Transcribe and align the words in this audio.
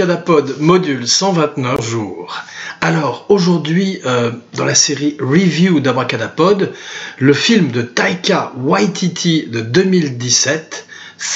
Abracadapod 0.00 0.60
module 0.60 1.08
129 1.08 1.82
jours. 1.82 2.44
Alors 2.80 3.26
aujourd'hui, 3.30 3.98
euh, 4.06 4.30
dans 4.54 4.64
la 4.64 4.76
série 4.76 5.16
Review 5.18 5.80
d'Abracadapod, 5.80 6.72
le 7.18 7.32
film 7.32 7.72
de 7.72 7.82
Taika 7.82 8.52
Waititi 8.58 9.48
de 9.48 9.60
2017, 9.60 10.86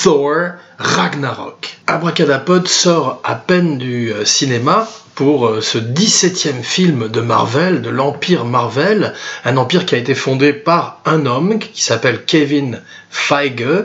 Thor 0.05 0.53
Ragnarok. 0.79 1.79
Abracadapod 1.87 2.67
sort 2.69 3.21
à 3.25 3.35
peine 3.35 3.79
du 3.79 4.13
euh, 4.13 4.25
cinéma 4.25 4.89
pour 5.15 5.47
euh, 5.47 5.61
ce 5.61 5.79
17e 5.79 6.63
film 6.63 7.09
de 7.09 7.21
Marvel, 7.21 7.83
de 7.83 7.91
l'Empire 7.91 8.45
Marvel, 8.45 9.13
un 9.45 9.57
empire 9.57 9.85
qui 9.85 9.95
a 9.95 9.99
été 9.99 10.15
fondé 10.15 10.53
par 10.53 11.01
un 11.05 11.27
homme 11.27 11.59
qui 11.59 11.83
s'appelle 11.85 12.25
Kevin 12.25 12.81
Feige, 13.11 13.85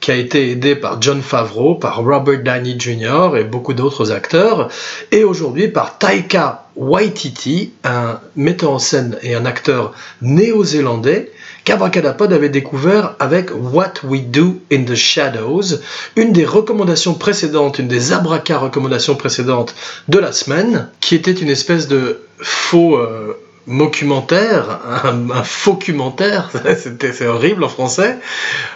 qui 0.00 0.10
a 0.10 0.14
été 0.14 0.50
aidé 0.50 0.76
par 0.76 1.02
John 1.02 1.20
Favreau, 1.20 1.74
par 1.74 1.98
Robert 2.02 2.42
Downey 2.42 2.78
Jr. 2.78 3.36
et 3.36 3.44
beaucoup 3.44 3.74
d'autres 3.74 4.12
acteurs, 4.12 4.68
et 5.10 5.24
aujourd'hui 5.24 5.68
par 5.68 5.98
Taika 5.98 6.66
Waititi, 6.76 7.72
un 7.82 8.20
metteur 8.36 8.70
en 8.70 8.78
scène 8.78 9.18
et 9.22 9.34
un 9.34 9.44
acteur 9.46 9.94
néo-zélandais, 10.22 11.32
qu'Abracadapod 11.68 12.32
avait 12.32 12.48
découvert 12.48 13.14
avec 13.18 13.50
What 13.50 13.92
We 14.02 14.22
Do 14.22 14.58
in 14.72 14.84
the 14.84 14.94
Shadows, 14.94 15.80
une 16.16 16.32
des 16.32 16.46
recommandations 16.46 17.12
précédentes, 17.12 17.78
une 17.78 17.88
des 17.88 18.14
abracas 18.14 18.56
recommandations 18.56 19.16
précédentes 19.16 19.74
de 20.08 20.18
la 20.18 20.32
semaine, 20.32 20.88
qui 21.00 21.14
était 21.14 21.30
une 21.30 21.50
espèce 21.50 21.86
de 21.86 22.22
faux 22.38 22.96
euh, 22.96 23.34
documentaire, 23.68 24.80
un, 25.04 25.42
faux 25.44 25.78
documentaire, 25.78 26.50
c'est 26.76 27.26
horrible 27.26 27.62
en 27.62 27.68
français, 27.68 28.18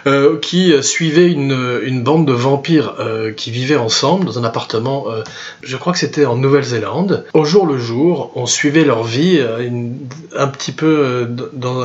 euh, 0.07 0.39
qui 0.39 0.73
suivait 0.81 1.29
une, 1.29 2.03
bande 2.03 2.25
de 2.25 2.33
vampires 2.33 2.95
euh, 2.99 3.31
qui 3.31 3.51
vivaient 3.51 3.75
ensemble 3.75 4.25
dans 4.25 4.39
un 4.39 4.43
appartement, 4.43 5.05
euh, 5.09 5.23
je 5.61 5.75
crois 5.77 5.93
que 5.93 5.99
c'était 5.99 6.25
en 6.25 6.37
Nouvelle-Zélande. 6.37 7.25
Au 7.33 7.43
jour 7.45 7.65
le 7.65 7.77
jour, 7.77 8.31
on 8.35 8.45
suivait 8.45 8.85
leur 8.85 9.03
vie 9.03 9.41
un 10.35 10.47
petit 10.47 10.71
peu 10.71 11.27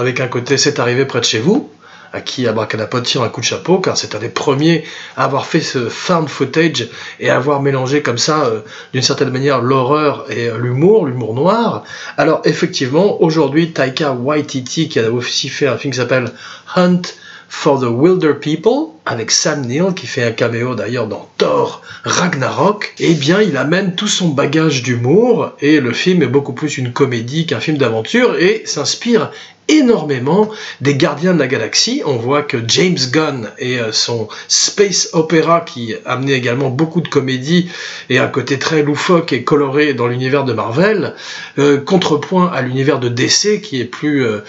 avec 0.01 0.21
un 0.21 0.29
côté 0.29 0.57
c'est 0.57 0.79
arrivé 0.79 1.05
près 1.05 1.21
de 1.21 1.25
chez 1.25 1.41
vous, 1.41 1.71
à 2.13 2.21
qui 2.21 2.47
Abracadapod 2.47 3.05
tire 3.05 3.23
un 3.23 3.29
coup 3.29 3.41
de 3.41 3.47
chapeau, 3.47 3.79
car 3.79 3.97
c'est 3.97 4.15
un 4.15 4.19
des 4.19 4.29
premiers 4.29 4.85
à 5.17 5.25
avoir 5.25 5.47
fait 5.47 5.61
ce 5.61 5.89
found 5.89 6.29
footage 6.29 6.89
et 7.21 7.31
à 7.31 7.37
avoir 7.37 7.63
mélangé 7.63 8.03
comme 8.03 8.19
ça, 8.19 8.47
euh, 8.47 8.61
d'une 8.93 9.03
certaine 9.03 9.31
manière, 9.31 9.61
l'horreur 9.61 10.27
et 10.31 10.49
euh, 10.49 10.59
l'humour, 10.59 11.07
l'humour 11.07 11.35
noir. 11.35 11.85
Alors 12.17 12.41
effectivement, 12.45 13.23
aujourd'hui, 13.23 13.73
Taika 13.73 14.13
Waititi, 14.13 14.89
qui 14.89 14.99
a 14.99 15.11
aussi 15.11 15.49
fait 15.49 15.67
un 15.67 15.77
film 15.77 15.93
qui 15.93 15.99
s'appelle 15.99 16.33
Hunt 16.77 17.03
for 17.49 17.81
the 17.81 17.89
Wilder 17.89 18.35
People, 18.35 18.98
avec 19.09 19.31
Sam 19.31 19.63
Neill, 19.63 19.95
qui 19.97 20.07
fait 20.07 20.23
un 20.23 20.33
caméo 20.33 20.75
d'ailleurs 20.75 21.07
dans 21.07 21.29
Thor 21.39 21.81
Ragnarok, 22.05 22.95
eh 22.99 23.15
bien 23.15 23.41
il 23.41 23.57
amène 23.57 23.95
tout 23.95 24.07
son 24.07 24.29
bagage 24.29 24.83
d'humour, 24.83 25.53
et 25.61 25.81
le 25.81 25.93
film 25.95 26.23
est 26.23 26.29
beaucoup 26.29 26.53
plus 26.53 26.77
une 26.77 26.93
comédie 26.93 27.47
qu'un 27.47 27.59
film 27.59 27.79
d'aventure, 27.79 28.37
et 28.39 28.63
s'inspire 28.67 29.31
énormément 29.69 30.51
des 30.81 30.97
Gardiens 30.97 31.35
de 31.35 31.39
la 31.39 31.47
Galaxie. 31.47 32.03
On 32.07 32.17
voit 32.17 32.43
que 32.43 32.57
James 32.67 32.99
Gunn 33.13 33.51
et 33.59 33.79
euh, 33.79 33.93
son 33.93 34.29
space 34.49 35.11
opéra 35.13 35.61
qui 35.61 35.95
amenait 36.07 36.33
également 36.33 36.71
beaucoup 36.71 37.01
de 37.01 37.09
comédie 37.09 37.71
et 38.09 38.19
un 38.19 38.29
côté 38.29 38.59
très 38.59 38.83
loufoque 38.83 39.33
et 39.33 39.45
coloré 39.45 39.95
dans 39.95 40.07
l'univers 40.07 40.45
de 40.45 40.55
Marvel, 40.55 41.15
euh, 41.59 41.79
contrepoint 41.79 42.51
à 42.51 42.63
l'univers 42.63 42.99
de 42.99 43.09
DC 43.09 43.61
qui 43.61 43.81
est 43.81 43.85
plus 43.85 44.25
euh, 44.25 44.41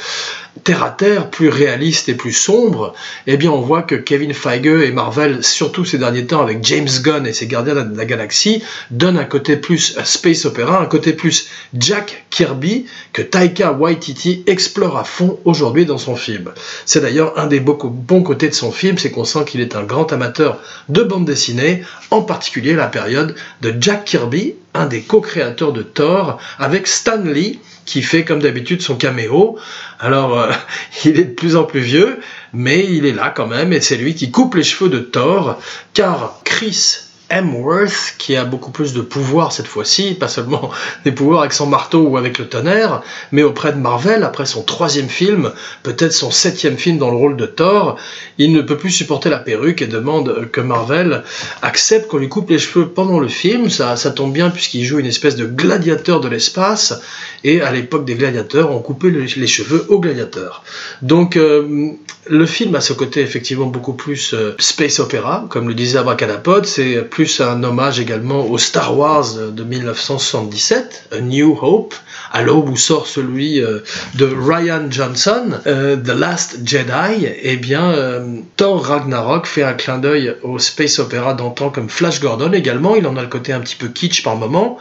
terre 0.63 0.83
à 0.83 0.89
terre, 0.89 1.29
plus 1.29 1.49
réaliste 1.49 2.09
et 2.09 2.15
plus 2.15 2.33
sombre, 2.33 2.93
eh 3.27 3.37
bien 3.37 3.51
on 3.51 3.61
voit 3.61 3.83
que 3.83 3.95
Kevin 3.95 4.33
Feige 4.33 4.48
et 4.55 4.91
Marvel, 4.91 5.43
surtout 5.43 5.85
ces 5.85 5.97
derniers 5.97 6.25
temps 6.25 6.41
avec 6.41 6.63
James 6.63 6.87
Gunn 7.01 7.27
et 7.27 7.33
ses 7.33 7.47
Gardiens 7.47 7.75
de 7.75 7.97
la 7.97 8.05
Galaxie, 8.05 8.63
donnent 8.89 9.17
un 9.17 9.25
côté 9.25 9.55
plus 9.55 9.97
space 10.03 10.45
opéra, 10.45 10.81
un 10.81 10.85
côté 10.85 11.13
plus 11.13 11.47
Jack 11.77 12.25
Kirby 12.29 12.85
que 13.13 13.21
Taika 13.21 13.71
Waititi 13.71 14.43
explore 14.47 14.97
à 14.97 15.03
fond 15.03 15.39
aujourd'hui 15.45 15.85
dans 15.85 15.97
son 15.97 16.15
film. 16.15 16.51
C'est 16.85 17.01
d'ailleurs 17.01 17.37
un 17.37 17.47
des 17.47 17.59
bons 17.59 18.23
côtés 18.23 18.49
de 18.49 18.55
son 18.55 18.71
film, 18.71 18.97
c'est 18.97 19.11
qu'on 19.11 19.25
sent 19.25 19.45
qu'il 19.45 19.61
est 19.61 19.75
un 19.75 19.83
grand 19.83 20.11
amateur 20.11 20.59
de 20.89 21.03
bande 21.03 21.25
dessinée, 21.25 21.83
en 22.09 22.21
particulier 22.21 22.73
la 22.73 22.87
période 22.87 23.35
de 23.61 23.75
Jack 23.79 24.05
Kirby, 24.05 24.55
un 24.73 24.85
des 24.85 25.01
co-créateurs 25.01 25.73
de 25.73 25.81
Thor, 25.81 26.39
avec 26.57 26.87
Stan 26.87 27.21
Lee, 27.21 27.59
qui 27.85 28.01
fait 28.01 28.23
comme 28.23 28.39
d'habitude 28.39 28.81
son 28.81 28.95
caméo. 28.95 29.57
Alors, 29.99 30.39
euh, 30.39 30.51
il 31.05 31.19
est 31.19 31.25
de 31.25 31.33
plus 31.33 31.55
en 31.55 31.63
plus 31.63 31.79
vieux, 31.79 32.19
mais 32.53 32.85
il 32.85 33.05
est 33.05 33.13
là 33.13 33.33
quand 33.35 33.47
même, 33.47 33.73
et 33.73 33.81
c'est 33.81 33.97
lui 33.97 34.15
qui 34.15 34.31
coupe 34.31 34.55
les 34.55 34.63
cheveux 34.63 34.89
de 34.89 34.99
Thor, 34.99 35.59
car 35.93 36.39
Chris 36.43 37.08
Hemsworth, 37.29 38.15
qui 38.17 38.35
a 38.35 38.45
beaucoup 38.45 38.71
plus 38.71 38.93
de 38.93 39.01
pouvoir 39.01 39.51
cette 39.51 39.67
fois-ci, 39.67 40.13
pas 40.13 40.27
seulement 40.27 40.71
des 41.05 41.11
pouvoirs 41.11 41.41
avec 41.41 41.53
son 41.53 41.67
marteau 41.67 42.01
ou 42.01 42.17
avec 42.17 42.39
le 42.39 42.47
tonnerre, 42.47 43.01
mais 43.31 43.43
auprès 43.43 43.71
de 43.71 43.77
Marvel, 43.77 44.23
après 44.23 44.45
son 44.45 44.63
troisième 44.63 45.09
film, 45.09 45.51
peut-être 45.83 46.13
son 46.13 46.31
septième 46.31 46.77
film 46.77 46.97
dans 46.97 47.11
le 47.11 47.17
rôle 47.17 47.37
de 47.37 47.45
Thor, 47.45 47.97
il 48.37 48.53
ne 48.53 48.61
peut 48.61 48.77
plus 48.77 48.91
supporter 48.91 49.29
la 49.29 49.39
perruque 49.39 49.81
et 49.81 49.87
demande 49.87 50.49
que 50.51 50.61
Marvel 50.61 51.23
accepte 51.61 52.07
qu'on 52.07 52.17
lui 52.17 52.29
coupe 52.29 52.49
les 52.49 52.59
cheveux 52.59 52.87
pendant 52.87 53.19
le 53.19 53.27
film. 53.27 53.69
Ça, 53.69 53.95
ça 53.95 54.11
tombe 54.11 54.33
bien 54.33 54.49
puisqu'il 54.49 54.83
joue 54.83 54.99
une 54.99 55.05
espèce 55.05 55.35
de 55.35 55.45
gladiateur 55.45 56.21
de 56.21 56.27
l'espace, 56.27 57.01
et 57.43 57.61
à 57.61 57.71
l'époque 57.71 58.05
des 58.05 58.15
gladiateurs, 58.15 58.71
on 58.71 58.79
coupait 58.79 59.09
les 59.09 59.47
cheveux 59.47 59.85
aux 59.89 59.99
gladiateurs. 59.99 60.63
Donc 61.01 61.37
euh, 61.37 61.91
le 62.27 62.45
film 62.45 62.75
a 62.75 62.81
ce 62.81 62.93
côté 62.93 63.21
effectivement 63.21 63.65
beaucoup 63.65 63.93
plus 63.93 64.33
euh, 64.33 64.55
space 64.59 64.99
opéra, 64.99 65.45
comme 65.49 65.67
le 65.67 65.73
disait 65.73 65.97
Abracadapod, 65.97 66.65
c'est 66.65 67.01
plus 67.01 67.18
un 67.39 67.63
hommage 67.63 67.99
également 67.99 68.45
au 68.45 68.57
Star 68.57 68.97
Wars 68.97 69.33
de 69.51 69.63
1977, 69.63 71.09
A 71.11 71.19
New 71.19 71.57
Hope, 71.61 71.93
à 72.31 72.41
l'aube 72.43 72.69
où 72.69 72.77
sort 72.77 73.07
celui 73.07 73.61
euh, 73.61 73.79
de 74.15 74.25
Ryan 74.25 74.85
Johnson, 74.89 75.59
euh, 75.67 75.97
The 75.97 76.17
Last 76.17 76.59
Jedi, 76.65 77.27
eh 77.41 77.57
bien, 77.57 77.91
euh, 77.91 78.37
Thor 78.55 78.85
Ragnarok 78.85 79.47
fait 79.47 79.63
un 79.63 79.73
clin 79.73 79.97
d'œil 79.97 80.33
au 80.43 80.59
space 80.59 80.99
opéra 80.99 81.33
d'antan 81.33 81.69
comme 81.71 81.89
Flash 81.89 82.21
Gordon 82.21 82.53
également. 82.53 82.95
Il 82.95 83.05
en 83.05 83.17
a 83.17 83.21
le 83.21 83.27
côté 83.27 83.51
un 83.51 83.59
petit 83.59 83.75
peu 83.75 83.89
kitsch 83.89 84.23
par 84.23 84.37
moment, 84.37 84.77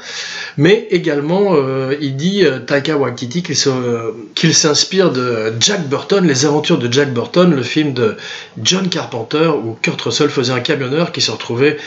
mais 0.57 0.87
également, 0.91 1.57
il 2.01 2.17
dit 2.17 2.45
Taika 2.67 2.97
Waititi 2.97 3.43
qu'il 3.43 4.55
s'inspire 4.55 5.11
de 5.11 5.55
Jack 5.59 5.89
Burton, 5.89 6.27
les 6.27 6.47
aventures 6.47 6.79
de 6.79 6.93
Jack 6.93 7.13
Burton, 7.13 7.55
le 7.55 7.63
film 7.63 7.95
de 7.95 8.17
John 8.63 8.89
Carpenter 8.89 9.49
où 9.49 9.77
Kurt 9.83 10.01
Russell 10.01 10.31
faisait 10.31 10.53
un 10.53 10.61
camionneur 10.61 11.13
qui 11.13 11.21
se 11.21 11.31
retrouvait 11.31 11.79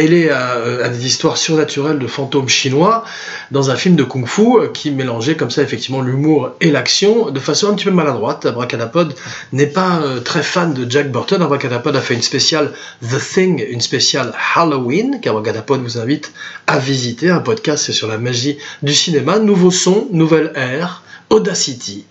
mêlé 0.00 0.30
à, 0.30 0.52
à 0.84 0.88
des 0.88 1.06
histoires 1.06 1.36
surnaturelles 1.36 1.98
de 1.98 2.06
fantômes 2.06 2.48
chinois 2.48 3.04
dans 3.50 3.70
un 3.70 3.76
film 3.76 3.96
de 3.96 4.04
kung-fu 4.04 4.72
qui 4.72 4.90
mélange 4.90 5.36
comme 5.36 5.50
ça 5.50 5.62
effectivement 5.62 6.00
l'humour 6.00 6.52
et 6.60 6.70
l'action 6.70 7.30
de 7.30 7.40
façon 7.40 7.68
un 7.70 7.74
petit 7.74 7.84
peu 7.84 7.90
maladroite. 7.90 8.46
Abracadapod 8.46 9.14
n'est 9.52 9.66
pas 9.66 10.00
euh, 10.02 10.20
très 10.20 10.42
fan 10.42 10.72
de 10.72 10.90
Jack 10.90 11.10
Burton. 11.12 11.42
Abracadapod 11.42 11.94
a 11.94 12.00
fait 12.00 12.14
une 12.14 12.22
spéciale 12.22 12.72
The 13.02 13.20
Thing, 13.34 13.64
une 13.68 13.80
spéciale 13.80 14.32
Halloween 14.54 15.20
qu'Abracadapod 15.20 15.82
vous 15.82 15.98
invite 15.98 16.32
à 16.66 16.78
visiter. 16.78 17.30
Un 17.30 17.40
podcast 17.40 17.92
sur 17.92 18.08
la 18.08 18.18
magie 18.18 18.56
du 18.82 18.94
cinéma. 18.94 19.38
Nouveau 19.38 19.70
son, 19.70 20.08
nouvelle 20.12 20.52
ère. 20.54 21.02
Audacity. 21.30 22.04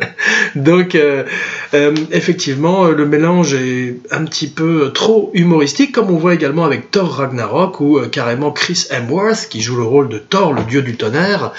Donc, 0.56 0.94
euh, 0.94 1.24
euh, 1.74 1.94
effectivement, 2.10 2.86
le 2.86 3.06
mélange 3.06 3.52
est 3.52 3.96
un 4.10 4.24
petit 4.24 4.48
peu 4.48 4.92
trop 4.94 5.30
humoristique, 5.34 5.92
comme 5.92 6.10
on 6.10 6.16
voit 6.16 6.32
également 6.32 6.64
avec 6.64 6.90
Thor 6.90 7.16
Ragnarok, 7.16 7.80
où 7.80 7.98
euh, 7.98 8.08
carrément 8.08 8.50
Chris 8.50 8.86
Hemsworth, 8.90 9.48
qui 9.50 9.60
joue 9.60 9.76
le 9.76 9.82
rôle 9.82 10.08
de 10.08 10.16
Thor, 10.16 10.54
le 10.54 10.62
dieu 10.62 10.80
du 10.80 10.96
tonnerre, 10.96 11.52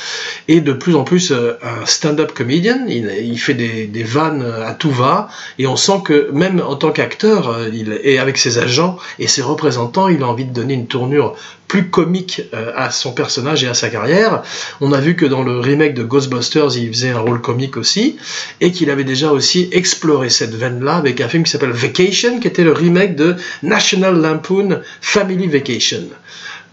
est 0.47 0.61
de 0.61 0.73
plus 0.73 0.95
en 0.95 1.03
plus 1.03 1.31
un 1.31 1.85
stand-up 1.85 2.33
comedian. 2.33 2.85
Il, 2.87 3.37
fait 3.39 3.53
des, 3.53 4.03
vannes 4.03 4.43
à 4.65 4.73
tout 4.73 4.91
va, 4.91 5.29
et 5.59 5.67
on 5.67 5.75
sent 5.75 6.01
que 6.03 6.31
même 6.31 6.61
en 6.65 6.75
tant 6.75 6.91
qu'acteur, 6.91 7.57
il 7.71 7.99
est 8.03 8.17
avec 8.17 8.37
ses 8.39 8.57
agents 8.57 8.97
et 9.19 9.27
ses 9.27 9.43
représentants, 9.43 10.07
il 10.07 10.23
a 10.23 10.27
envie 10.27 10.45
de 10.45 10.53
donner 10.53 10.73
une 10.73 10.87
tournure 10.87 11.35
plus 11.73 11.89
comique 11.89 12.43
euh, 12.53 12.71
à 12.75 12.91
son 12.91 13.13
personnage 13.13 13.63
et 13.63 13.67
à 13.67 13.73
sa 13.73 13.89
carrière. 13.89 14.43
On 14.79 14.91
a 14.91 14.99
vu 14.99 15.15
que 15.15 15.25
dans 15.25 15.41
le 15.41 15.59
remake 15.59 15.95
de 15.95 16.03
Ghostbusters, 16.03 16.77
il 16.77 16.87
faisait 16.89 17.09
un 17.09 17.17
rôle 17.17 17.41
comique 17.41 17.77
aussi, 17.77 18.17
et 18.61 18.71
qu'il 18.71 18.91
avait 18.91 19.03
déjà 19.03 19.31
aussi 19.31 19.69
exploré 19.71 20.29
cette 20.29 20.53
veine-là 20.53 20.97
avec 20.97 21.19
un 21.19 21.27
film 21.27 21.41
qui 21.41 21.49
s'appelle 21.49 21.71
Vacation, 21.71 22.39
qui 22.39 22.47
était 22.47 22.63
le 22.63 22.73
remake 22.73 23.15
de 23.15 23.37
National 23.63 24.21
Lampoon 24.21 24.81
Family 25.01 25.47
Vacation. 25.47 26.03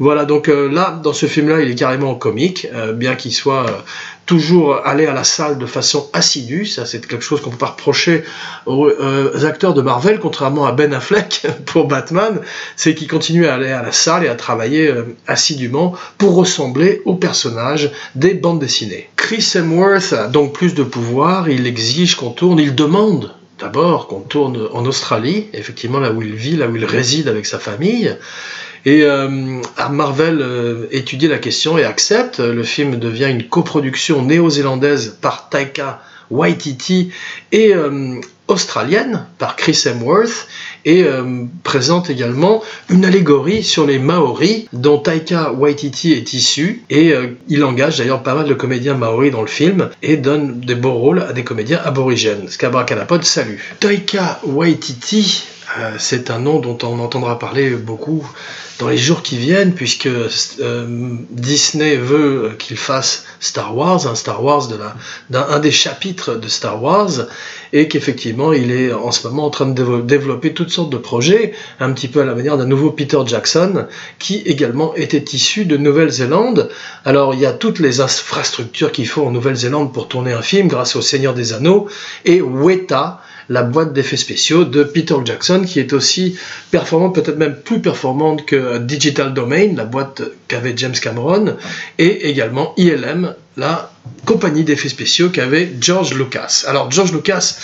Voilà, 0.00 0.26
donc 0.26 0.49
euh, 0.49 0.70
là, 0.70 1.00
dans 1.02 1.14
ce 1.14 1.25
film-là, 1.25 1.62
il 1.62 1.70
est 1.70 1.75
carrément 1.76 2.14
comique, 2.14 2.67
euh, 2.75 2.93
bien 2.93 3.14
qu'il 3.14 3.32
soit 3.32 3.85
toujours 4.31 4.87
allé 4.87 5.06
à 5.06 5.12
la 5.12 5.25
salle 5.25 5.59
de 5.59 5.67
façon 5.67 6.09
assidue. 6.12 6.65
Ça, 6.65 6.87
c'est 6.87 7.05
quelque 7.05 7.25
chose 7.25 7.41
qu'on 7.41 7.50
peut 7.50 7.56
pas 7.56 7.75
reprocher 7.75 8.23
aux, 8.65 8.88
acteurs 9.44 9.75
de 9.75 9.82
Marvel, 9.82 10.21
contrairement 10.21 10.67
à 10.67 10.73
Ben 10.73 10.94
Affleck 10.94 11.49
pour 11.67 11.88
Batman, 11.88 12.38
c'est 12.77 12.94
qu'il 12.94 13.09
continue 13.09 13.49
à 13.49 13.55
aller 13.55 13.73
à 13.73 13.82
la 13.82 13.91
salle 13.91 14.23
et 14.23 14.29
à 14.29 14.37
travailler 14.37 14.94
assidûment 15.27 15.97
pour 16.17 16.37
ressembler 16.37 17.03
aux 17.06 17.17
personnages 17.17 17.91
des 18.15 18.35
bandes 18.35 18.61
dessinées. 18.61 19.11
Chris 19.17 19.44
Hemsworth 19.56 20.12
a 20.12 20.29
donc 20.29 20.53
plus 20.53 20.75
de 20.75 20.85
pouvoir, 20.85 21.49
il 21.49 21.67
exige 21.67 22.15
qu'on 22.15 22.31
tourne, 22.31 22.61
il 22.61 22.76
demande 22.76 23.35
d'abord 23.59 24.06
qu'on 24.06 24.21
tourne 24.21 24.69
en 24.73 24.87
Australie, 24.87 25.49
effectivement 25.55 25.99
là 25.99 26.12
où 26.12 26.23
il 26.23 26.35
vit, 26.37 26.55
là 26.55 26.69
où 26.69 26.76
il 26.76 26.85
réside 26.85 27.26
avec 27.26 27.47
sa 27.47 27.59
famille. 27.59 28.17
Et 28.87 29.05
Marvel 29.91 30.88
étudie 30.91 31.29
la 31.29 31.38
question 31.38 31.77
et 31.77 31.85
accepte. 31.85 32.41
Le 32.41 32.62
film 32.62 32.99
devient 32.99 33.29
une 33.31 33.44
coproduction 33.44 34.25
néo-zélandaise 34.25 35.19
par 35.21 35.49
Taika 35.49 36.00
Waititi 36.31 37.11
et 37.53 37.75
australienne 38.50 39.27
par 39.38 39.56
Chris 39.56 39.85
Hemsworth 39.87 40.49
et 40.85 41.05
euh, 41.05 41.44
présente 41.62 42.11
également 42.11 42.62
une 42.88 43.05
allégorie 43.05 43.62
sur 43.62 43.87
les 43.87 43.99
Maoris 43.99 44.67
dont 44.73 44.99
Taika 44.99 45.53
Waititi 45.53 46.12
est 46.12 46.33
issu 46.33 46.83
et 46.91 47.12
euh, 47.12 47.38
il 47.49 47.62
engage 47.65 47.99
d'ailleurs 47.99 48.23
pas 48.23 48.35
mal 48.35 48.47
de 48.47 48.55
comédiens 48.55 48.94
maoris 48.94 49.31
dans 49.31 49.43
le 49.43 49.47
film 49.47 49.91
et 50.03 50.17
donne 50.17 50.61
des 50.61 50.75
beaux 50.75 50.94
rôles 50.94 51.23
à 51.23 51.33
des 51.33 51.44
comédiens 51.44 51.81
aborigènes. 51.85 52.49
Scabracanapod 52.49 53.25
salue. 53.25 53.56
Taika 53.79 54.41
Waititi, 54.44 55.44
euh, 55.79 55.93
c'est 55.99 56.31
un 56.31 56.41
nom 56.41 56.59
dont 56.59 56.79
on 56.83 56.99
entendra 56.99 57.39
parler 57.39 57.71
beaucoup 57.71 58.29
dans 58.81 58.89
les 58.89 58.97
jours 58.97 59.23
qui 59.23 59.37
viennent, 59.37 59.75
puisque 59.75 60.07
euh, 60.07 61.17
Disney 61.31 61.97
veut 61.97 62.57
qu'il 62.59 62.79
fasse 62.79 63.25
Star 63.39 63.77
Wars, 63.77 64.07
un 64.07 64.15
Star 64.15 64.43
Wars 64.43 64.69
de 64.69 64.77
la, 64.77 64.97
d'un 65.29 65.47
un 65.51 65.59
des 65.59 65.71
chapitres 65.71 66.35
de 66.35 66.49
Star 66.49 66.83
Wars, 66.83 67.11
et 67.73 67.89
qu'effectivement 67.89 68.53
il 68.53 68.73
est 68.73 68.93
en 68.93 69.13
ce 69.13 69.29
moment 69.29 69.45
en 69.45 69.51
train 69.51 69.67
de 69.67 70.01
développer 70.01 70.55
toutes 70.55 70.71
sortes 70.71 70.91
de 70.91 70.97
projets, 70.97 71.53
un 71.79 71.93
petit 71.93 72.09
peu 72.09 72.23
à 72.23 72.25
la 72.25 72.35
manière 72.35 72.57
d'un 72.57 72.65
nouveau 72.65 72.91
Peter 72.91 73.19
Jackson, 73.27 73.87
qui 74.19 74.39
également 74.39 74.95
était 74.95 75.25
issu 75.37 75.67
de 75.67 75.77
Nouvelle-Zélande. 75.77 76.71
Alors 77.05 77.35
il 77.35 77.41
y 77.41 77.47
a 77.47 77.53
toutes 77.53 77.81
les 77.81 78.01
infrastructures 78.01 78.93
qu'il 78.93 79.07
faut 79.07 79.27
en 79.27 79.31
Nouvelle-Zélande 79.31 79.93
pour 79.93 80.09
tourner 80.09 80.33
un 80.33 80.43
film, 80.43 80.69
grâce 80.69 80.97
au 80.97 81.03
Seigneur 81.03 81.35
des 81.35 81.53
Anneaux, 81.53 81.87
et 82.25 82.41
Weta, 82.41 83.21
la 83.50 83.64
boîte 83.64 83.93
d'effets 83.93 84.17
spéciaux 84.17 84.64
de 84.64 84.85
Peter 84.85 85.17
Jackson, 85.25 85.64
qui 85.67 85.81
est 85.81 85.93
aussi 85.93 86.37
performante, 86.70 87.17
peut-être 87.17 87.37
même 87.37 87.56
plus 87.56 87.81
performante 87.81 88.47
que 88.47 88.79
Digital 88.79 89.35
Domain, 89.35 89.75
la 89.75 89.85
boîte 89.85 90.23
qu'avait 90.49 90.73
James 90.76 90.94
Cameron, 90.94 91.56
et 91.99 92.31
également 92.31 92.73
ILM, 92.76 93.35
la 93.61 93.91
compagnie 94.25 94.65
d'effets 94.65 94.89
spéciaux 94.89 95.29
qu'avait 95.29 95.71
George 95.81 96.15
Lucas. 96.15 96.65
Alors 96.67 96.91
George 96.91 97.12
Lucas 97.12 97.57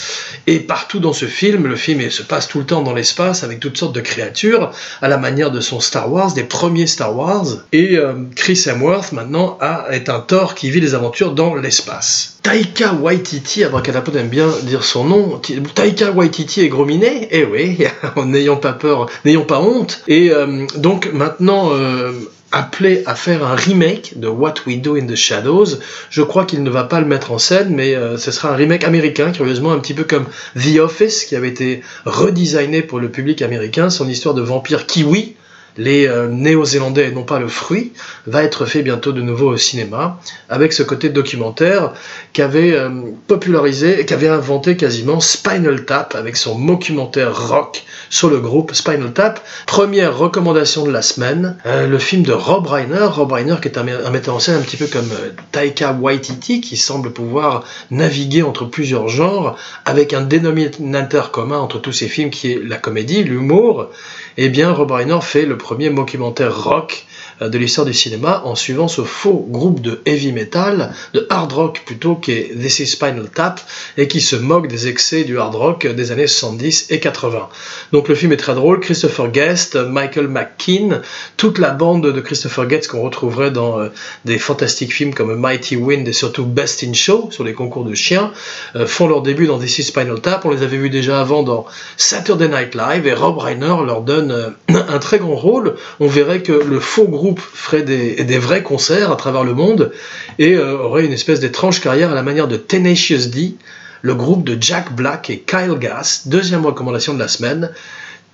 est 0.46 0.60
partout 0.60 1.00
dans 1.00 1.14
ce 1.14 1.24
film, 1.24 1.66
le 1.66 1.76
film 1.76 2.08
se 2.10 2.22
passe 2.22 2.48
tout 2.48 2.58
le 2.58 2.66
temps 2.66 2.82
dans 2.82 2.92
l'espace 2.92 3.42
avec 3.44 3.60
toutes 3.60 3.78
sortes 3.78 3.94
de 3.94 4.02
créatures, 4.02 4.72
à 5.00 5.08
la 5.08 5.16
manière 5.16 5.50
de 5.50 5.60
son 5.60 5.80
Star 5.80 6.12
Wars, 6.12 6.34
des 6.34 6.44
premiers 6.44 6.86
Star 6.86 7.16
Wars, 7.16 7.46
et 7.72 7.96
euh, 7.96 8.12
Chris 8.34 8.62
Hemsworth 8.66 9.12
maintenant 9.12 9.58
est 9.90 10.10
un 10.10 10.20
Thor 10.20 10.54
qui 10.54 10.70
vit 10.70 10.80
les 10.80 10.94
aventures 10.94 11.32
dans 11.32 11.54
l'espace. 11.54 12.36
Taika 12.42 12.92
Waititi, 12.92 13.64
Abracadapod 13.64 14.14
aime 14.16 14.28
bien 14.28 14.48
dire 14.64 14.84
son 14.84 15.04
nom, 15.04 15.40
Taika 15.74 16.12
Waititi 16.12 16.60
est 16.60 16.68
grominé, 16.68 17.28
eh 17.30 17.44
oui, 17.44 17.78
n'ayons 18.24 18.58
pas 18.58 18.74
peur, 18.74 19.08
n'ayons 19.24 19.44
pas 19.44 19.60
honte, 19.60 20.02
et 20.08 20.30
euh, 20.30 20.66
donc 20.76 21.10
maintenant... 21.12 21.70
Euh, 21.72 22.12
appelé 22.56 23.02
à 23.04 23.14
faire 23.14 23.44
un 23.44 23.54
remake 23.54 24.18
de 24.18 24.28
What 24.28 24.54
We 24.66 24.80
Do 24.80 24.96
in 24.96 25.06
the 25.06 25.14
Shadows. 25.14 25.78
Je 26.08 26.22
crois 26.22 26.46
qu'il 26.46 26.62
ne 26.62 26.70
va 26.70 26.84
pas 26.84 27.00
le 27.00 27.06
mettre 27.06 27.32
en 27.32 27.38
scène, 27.38 27.74
mais 27.74 27.94
euh, 27.94 28.16
ce 28.16 28.30
sera 28.30 28.50
un 28.50 28.56
remake 28.56 28.84
américain, 28.84 29.30
curieusement 29.30 29.72
un 29.72 29.78
petit 29.78 29.92
peu 29.92 30.04
comme 30.04 30.24
The 30.54 30.78
Office, 30.78 31.26
qui 31.26 31.36
avait 31.36 31.50
été 31.50 31.82
redesigné 32.06 32.80
pour 32.80 32.98
le 32.98 33.10
public 33.10 33.42
américain, 33.42 33.90
son 33.90 34.08
histoire 34.08 34.34
de 34.34 34.40
vampire 34.40 34.86
kiwi, 34.86 35.35
les 35.78 36.06
euh, 36.06 36.28
Néo-Zélandais 36.28 37.08
et 37.08 37.12
non 37.12 37.24
pas 37.24 37.38
le 37.38 37.48
fruit, 37.48 37.92
va 38.26 38.42
être 38.42 38.66
fait 38.66 38.82
bientôt 38.82 39.12
de 39.12 39.22
nouveau 39.22 39.50
au 39.50 39.56
cinéma, 39.56 40.20
avec 40.48 40.72
ce 40.72 40.82
côté 40.82 41.08
documentaire 41.08 41.92
qu'avait 42.32 42.72
euh, 42.72 42.90
popularisé, 43.26 44.04
qu'avait 44.06 44.28
inventé 44.28 44.76
quasiment 44.76 45.20
Spinal 45.20 45.84
Tap, 45.84 46.14
avec 46.14 46.36
son 46.36 46.58
documentaire 46.58 47.48
rock 47.48 47.84
sur 48.10 48.28
le 48.28 48.38
groupe 48.40 48.74
Spinal 48.74 49.12
Tap. 49.12 49.40
Première 49.66 50.16
recommandation 50.16 50.84
de 50.86 50.90
la 50.90 51.02
semaine, 51.02 51.56
euh, 51.66 51.86
le 51.86 51.98
film 51.98 52.22
de 52.22 52.32
Rob 52.32 52.66
Reiner, 52.66 53.04
Rob 53.04 53.32
Reiner 53.32 53.56
qui 53.60 53.68
est 53.68 53.78
un, 53.78 53.84
metteur 54.10 54.34
en 54.34 54.40
scène 54.40 54.56
un 54.56 54.62
petit 54.62 54.76
peu 54.76 54.86
comme 54.86 55.08
Taika 55.52 55.92
Waititi, 55.92 56.60
qui 56.60 56.76
semble 56.76 57.12
pouvoir 57.12 57.64
naviguer 57.90 58.42
entre 58.42 58.64
plusieurs 58.64 59.08
genres, 59.08 59.56
avec 59.84 60.12
un 60.12 60.22
dénominateur 60.22 61.30
commun 61.30 61.58
entre 61.58 61.78
tous 61.78 61.92
ces 61.92 62.08
films 62.08 62.30
qui 62.30 62.52
est 62.52 62.60
la 62.62 62.76
comédie, 62.76 63.24
l'humour, 63.24 63.90
eh 64.36 64.48
bien 64.48 64.72
Rob 64.72 64.90
Reiner 64.90 65.18
fait 65.22 65.46
le 65.46 65.56
premier 65.66 65.90
documentaire 65.90 66.56
rock 66.56 67.04
de 67.40 67.58
l'histoire 67.58 67.86
du 67.86 67.94
cinéma 67.94 68.42
en 68.44 68.54
suivant 68.54 68.88
ce 68.88 69.02
faux 69.02 69.46
groupe 69.48 69.80
de 69.80 70.00
heavy 70.06 70.32
metal, 70.32 70.92
de 71.12 71.26
hard 71.30 71.52
rock 71.52 71.82
plutôt, 71.84 72.14
qui 72.16 72.32
est 72.32 72.58
This 72.58 72.80
is 72.80 72.86
Spinal 72.86 73.28
Tap, 73.28 73.60
et 73.96 74.08
qui 74.08 74.20
se 74.20 74.36
moque 74.36 74.68
des 74.68 74.88
excès 74.88 75.24
du 75.24 75.38
hard 75.38 75.54
rock 75.54 75.86
des 75.86 76.12
années 76.12 76.26
70 76.26 76.86
et 76.90 77.00
80. 77.00 77.48
Donc 77.92 78.08
le 78.08 78.14
film 78.14 78.32
est 78.32 78.36
très 78.36 78.54
drôle, 78.54 78.80
Christopher 78.80 79.30
Guest, 79.30 79.76
Michael 79.76 80.28
McKean, 80.28 81.00
toute 81.36 81.58
la 81.58 81.70
bande 81.70 82.06
de 82.06 82.20
Christopher 82.20 82.66
Guest 82.66 82.88
qu'on 82.88 83.02
retrouverait 83.02 83.50
dans 83.50 83.80
euh, 83.80 83.88
des 84.24 84.38
fantastiques 84.38 84.92
films 84.92 85.14
comme 85.14 85.34
Mighty 85.34 85.76
Wind 85.76 86.06
et 86.08 86.12
surtout 86.12 86.44
Best 86.44 86.84
in 86.84 86.92
Show, 86.92 87.28
sur 87.30 87.44
les 87.44 87.52
concours 87.52 87.84
de 87.84 87.94
chiens, 87.94 88.32
euh, 88.74 88.86
font 88.86 89.08
leur 89.08 89.22
début 89.22 89.46
dans 89.46 89.58
This 89.58 89.78
is 89.78 89.84
Spinal 89.84 90.20
Tap. 90.20 90.44
On 90.44 90.50
les 90.50 90.62
avait 90.62 90.76
vus 90.76 90.90
déjà 90.90 91.20
avant 91.20 91.42
dans 91.42 91.66
Saturday 91.96 92.48
Night 92.48 92.74
Live, 92.74 93.06
et 93.06 93.12
Rob 93.12 93.38
Reiner 93.38 93.76
leur 93.84 94.02
donne 94.02 94.54
un 94.68 94.98
très 94.98 95.18
grand 95.18 95.36
rôle. 95.36 95.76
On 96.00 96.06
verrait 96.06 96.42
que 96.42 96.52
le 96.52 96.80
faux 96.80 97.08
groupe 97.08 97.25
ferait 97.34 97.82
des, 97.82 98.38
vrais 98.38 98.62
concerts 98.62 99.10
à 99.10 99.16
travers 99.16 99.44
le 99.44 99.54
monde 99.54 99.92
et 100.38 100.54
euh, 100.54 100.78
aurait 100.78 101.04
une 101.04 101.12
espèce 101.12 101.40
d'étrange 101.40 101.80
carrière 101.80 102.12
à 102.12 102.14
la 102.14 102.22
manière 102.22 102.48
de 102.48 102.56
Tenacious 102.56 103.26
D, 103.26 103.54
le 104.02 104.14
groupe 104.14 104.44
de 104.44 104.56
Jack 104.60 104.94
Black 104.94 105.30
et 105.30 105.40
Kyle 105.40 105.74
Gass, 105.80 106.28
deuxième 106.28 106.64
recommandation 106.64 107.14
de 107.14 107.18
la 107.18 107.28
semaine. 107.28 107.70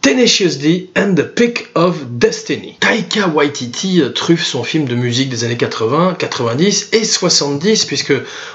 Tenacious 0.03 0.59
D 0.59 0.91
and 0.97 1.15
the 1.15 1.23
Pick 1.23 1.69
of 1.77 2.19
Destiny. 2.19 2.77
Taika 2.81 3.29
Waititi 3.29 4.03
truffe 4.13 4.45
son 4.45 4.65
film 4.65 4.87
de 4.87 4.97
musique 4.97 5.29
des 5.29 5.45
années 5.45 5.57
80, 5.57 6.17
90 6.19 6.89
et 6.93 7.05
70 7.05 7.85
puisque 7.85 8.13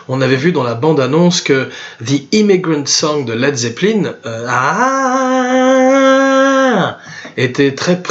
on 0.10 0.20
avait 0.20 0.36
vu 0.36 0.52
dans 0.52 0.64
la 0.64 0.74
bande 0.74 1.00
annonce 1.00 1.40
que 1.40 1.70
The 2.06 2.24
Immigrant 2.34 2.86
Song 2.86 3.24
de 3.24 3.32
Led 3.32 3.56
Zeppelin 3.56 4.14
euh, 4.26 4.46
ah, 4.50 5.78
était 7.38 7.76
très 7.76 8.02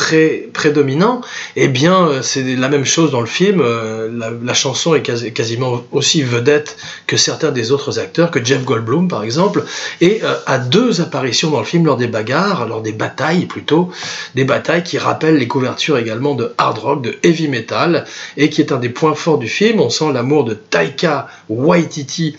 prédominant, 0.53 1.21
eh 1.57 1.69
bien 1.69 2.07
euh, 2.07 2.23
c'est 2.23 2.43
la 2.57 2.69
même 2.69 2.85
chose 2.85 3.11
dans 3.11 3.21
le 3.21 3.27
film. 3.27 3.61
Euh, 3.61 4.09
la, 4.43 4.55
chanson 4.55 4.95
est 4.95 5.03
quasiment 5.03 5.85
aussi 5.93 6.23
vedette 6.23 6.77
que 7.07 7.17
certains 7.17 7.51
des 7.51 7.73
autres 7.73 7.99
acteurs, 7.99 8.31
que 8.31 8.43
Jeff 8.43 8.65
Goldblum 8.65 9.09
par 9.09 9.25
exemple, 9.25 9.65
et 10.01 10.21
euh, 10.23 10.35
a 10.47 10.59
deux 10.59 11.01
apparitions 11.01 11.51
dans 11.51 11.59
le 11.59 11.67
film 11.67 11.85
lors 11.85 11.97
des 11.97 12.07
bagarres, 12.07 12.67
lors 12.67 12.81
des 12.81 12.93
batailles 12.93 13.47
plutôt, 13.47 13.91
des 14.35 14.45
batailles 14.45 14.85
qui 14.85 14.97
rappellent 14.97 15.37
les 15.37 15.49
couvertures 15.49 15.99
également 15.99 16.35
de 16.35 16.55
hard 16.57 16.79
rock, 16.79 17.03
de 17.03 17.17
heavy 17.23 17.49
metal, 17.49 18.07
et 18.37 18.49
qui 18.49 18.61
est 18.61 18.73
un 18.73 18.79
des 18.79 18.89
points 18.89 19.15
forts 19.15 19.39
du 19.39 19.49
film. 19.49 19.81
On 19.81 19.91
sent 19.91 20.13
l'amour 20.13 20.45
de 20.45 20.55
Taika 20.55 21.29
Waititi 21.49 22.37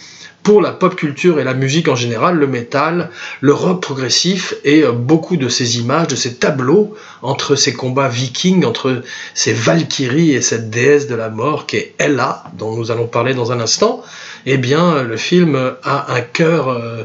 pour 0.48 0.62
la 0.62 0.72
pop 0.72 0.96
culture 0.96 1.42
et 1.42 1.44
la 1.44 1.54
musique 1.54 1.90
en 1.90 1.98
général, 1.98 2.38
le 2.38 2.48
métal, 2.48 3.10
le 3.42 3.54
rock 3.54 3.82
progressif 3.82 4.54
et 4.64 4.82
euh, 4.82 4.94
beaucoup 4.94 5.36
de 5.36 5.50
ces 5.50 5.78
images, 5.78 6.08
de 6.08 6.16
ces 6.16 6.36
tableaux 6.36 6.96
entre 7.22 7.58
ces 7.58 7.74
combats 7.74 8.08
vikings, 8.08 8.64
entre 8.64 9.02
ces 9.34 9.52
valkyries 9.52 10.32
et 10.32 10.42
cette 10.42 10.70
déesse 10.70 11.08
de 11.08 11.16
la 11.16 11.28
mort 11.28 11.66
qui 11.66 11.76
est 11.76 11.96
Ella, 11.98 12.46
dont 12.58 12.78
nous 12.78 12.92
allons 12.92 13.08
parler 13.08 13.34
dans 13.34 13.52
un 13.52 13.60
instant, 13.60 14.02
eh 14.46 14.58
bien 14.58 15.04
le 15.04 15.18
film 15.18 15.74
a 15.84 16.14
un 16.14 16.22
cœur 16.22 16.70
euh, 16.70 17.04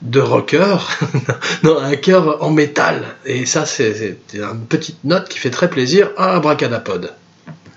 de 0.00 0.20
rocker, 0.20 0.78
non, 1.64 1.78
un 1.78 1.96
cœur 1.96 2.42
en 2.42 2.48
métal. 2.48 3.02
Et 3.26 3.44
ça, 3.44 3.66
c'est 3.66 4.16
une 4.32 4.64
petite 4.66 5.04
note 5.04 5.28
qui 5.28 5.38
fait 5.38 5.50
très 5.50 5.68
plaisir 5.68 6.12
à 6.16 6.36
Abracadapod. 6.36 7.12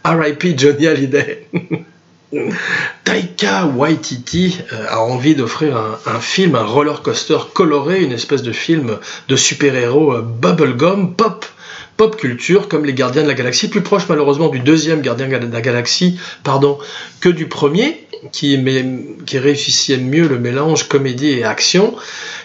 R.I.P. 0.05 0.53
Johnny 0.57 0.87
Hallyday. 0.87 1.47
Taika 3.03 3.65
Waititi 3.65 4.57
euh, 4.71 4.85
a 4.89 5.01
envie 5.01 5.35
d'offrir 5.35 5.75
un, 6.05 6.19
film, 6.19 6.55
un 6.55 6.63
roller 6.63 7.01
coaster 7.01 7.37
coloré, 7.53 8.03
une 8.03 8.13
espèce 8.13 8.41
de 8.41 8.51
film 8.51 8.97
de 9.27 9.35
super-héros 9.35 10.13
euh, 10.13 10.21
bubblegum, 10.21 11.15
pop, 11.15 11.45
pop 11.97 12.15
culture, 12.15 12.69
comme 12.69 12.85
les 12.85 12.93
Gardiens 12.93 13.23
de 13.23 13.27
la 13.27 13.33
Galaxie, 13.33 13.69
plus 13.69 13.81
proche 13.81 14.03
malheureusement 14.07 14.47
du 14.47 14.59
deuxième 14.59 15.01
Gardien 15.01 15.27
de 15.27 15.51
la 15.51 15.61
Galaxie, 15.61 16.19
pardon, 16.43 16.79
que 17.19 17.29
du 17.29 17.47
premier, 17.47 18.07
qui, 18.31 18.57
qui 19.25 19.39
réussissait 19.39 19.97
mieux 19.97 20.27
le 20.27 20.39
mélange 20.39 20.87
comédie 20.87 21.29
et 21.29 21.43
action, 21.43 21.95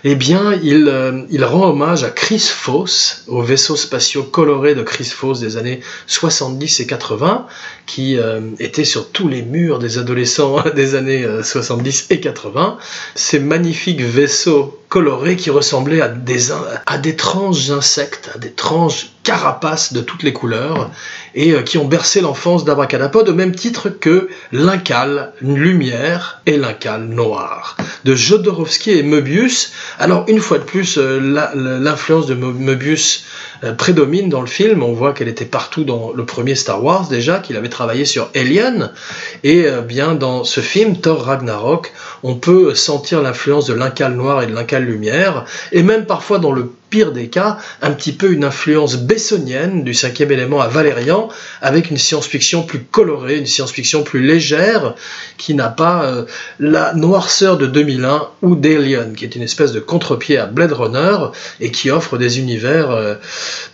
eh 0.05 0.15
bien, 0.15 0.59
il, 0.63 0.89
euh, 0.89 1.47
rend 1.47 1.71
hommage 1.71 2.05
à 2.05 2.11
Chris 2.11 2.39
Foss, 2.39 3.25
aux 3.27 3.43
vaisseaux 3.43 3.77
spatiaux 3.77 4.23
colorés 4.23 4.75
de 4.75 4.83
Chris 4.83 5.05
Foss 5.05 5.41
des 5.41 5.57
années 5.57 5.81
70 6.07 6.81
et 6.81 6.87
80, 6.87 7.47
qui 7.87 8.19
euh, 8.19 8.41
était 8.59 8.85
sur 8.85 9.11
tous 9.11 9.29
les 9.29 9.43
murs 9.43 9.79
des 9.79 9.99
adolescents 9.99 10.63
des 10.75 10.95
années 10.95 11.27
70 11.43 12.07
euh, 12.11 12.15
et 12.15 12.21
80. 12.21 12.79
Ces 13.15 13.39
magnifiques 13.39 14.01
vaisseaux 14.01 14.81
colorés 14.89 15.37
qui 15.37 15.51
ressemblaient 15.51 16.01
à 16.01 16.09
des, 16.09 16.53
à 16.87 16.99
d'étranges 16.99 17.71
insectes, 17.71 18.31
à 18.35 18.39
d'étranges 18.39 19.11
carapaces 19.23 19.93
de 19.93 20.01
toutes 20.01 20.23
les 20.23 20.33
couleurs, 20.33 20.91
et 21.35 21.53
euh, 21.53 21.63
qui 21.63 21.79
ont 21.79 21.85
bercé 21.85 22.21
l'enfance 22.21 22.65
d'Abracadapod 22.65 23.29
au 23.29 23.35
même 23.35 23.55
titre 23.55 23.89
que 23.89 24.29
L'Incal 24.53 25.33
Lumière 25.41 26.41
et 26.47 26.57
L'Incal 26.57 27.07
Noir, 27.07 27.77
de 28.05 28.15
Jodorowsky 28.15 28.93
et 28.93 29.03
Möbius. 29.03 29.73
Alors, 29.99 30.25
une 30.29 30.41
fois 30.41 30.59
de 30.59 30.65
plus, 30.65 30.97
euh, 30.99 31.19
l'influence 31.81 32.27
de 32.27 32.35
Möbius 32.35 33.25
euh, 33.65 33.73
prédomine 33.73 34.29
dans 34.29 34.41
le 34.41 34.47
film. 34.47 34.83
On 34.83 34.93
voit 34.93 35.13
qu'elle 35.13 35.29
était 35.29 35.45
partout 35.45 35.85
dans 35.85 36.13
le 36.13 36.25
premier 36.25 36.55
Star 36.55 36.83
Wars 36.83 37.09
déjà, 37.09 37.39
qu'il 37.39 37.57
avait 37.57 37.69
travaillé 37.69 38.05
sur 38.05 38.31
Alien. 38.35 38.93
Et 39.45 39.67
bien 39.87 40.15
dans 40.15 40.45
ce 40.45 40.61
film, 40.61 40.97
Thor 40.97 41.25
Ragnarok, 41.25 41.93
on 42.23 42.35
peut 42.35 42.75
sentir 42.75 43.23
l'influence 43.23 43.67
de 43.67 43.75
l'incal 43.75 44.15
noir 44.15 44.43
et 44.43 44.47
de 44.47 44.55
l'incal 44.55 44.85
lumière, 44.85 45.45
et 45.73 45.83
même 45.83 46.07
parfois 46.07 46.39
dans 46.39 46.53
le 46.53 46.71
pire 46.91 47.13
des 47.13 47.29
cas, 47.29 47.59
un 47.83 47.91
petit 47.93 48.13
peu 48.13 48.33
une 48.33 48.45
influence 48.45 48.97
bessonienne 48.97 49.85
du 49.85 49.95
cinquième 49.95 50.31
élément 50.33 50.61
à 50.61 50.69
Valérian, 50.69 51.29
avec 51.61 51.91
une 51.91 51.99
science-fiction 51.99 52.63
plus 52.63 52.81
colorée, 52.81 53.39
une 53.39 53.47
science-fiction 53.47 54.03
plus 54.03 54.21
légère, 54.21 54.95
qui 55.37 55.55
n'a 55.55 55.69
pas 55.69 56.05
euh, 56.05 56.25
la 56.59 56.95
noirceur 56.95 57.59
de 57.59 57.67
2001 57.67 58.29
ou 58.43 58.57
d'Alien, 58.57 59.15
qui 59.15 59.25
est 59.25 59.37
une 59.37 59.43
espèce 59.43 59.73
de 59.73 59.81
contre-pied 59.81 60.39
à 60.39 60.47
Blade 60.47 60.73
Runner, 60.73 61.17
et 61.61 61.71
qui 61.71 61.91
offre 61.91 62.19
des 62.19 62.39
univers 62.39 62.91
euh, 62.91 63.15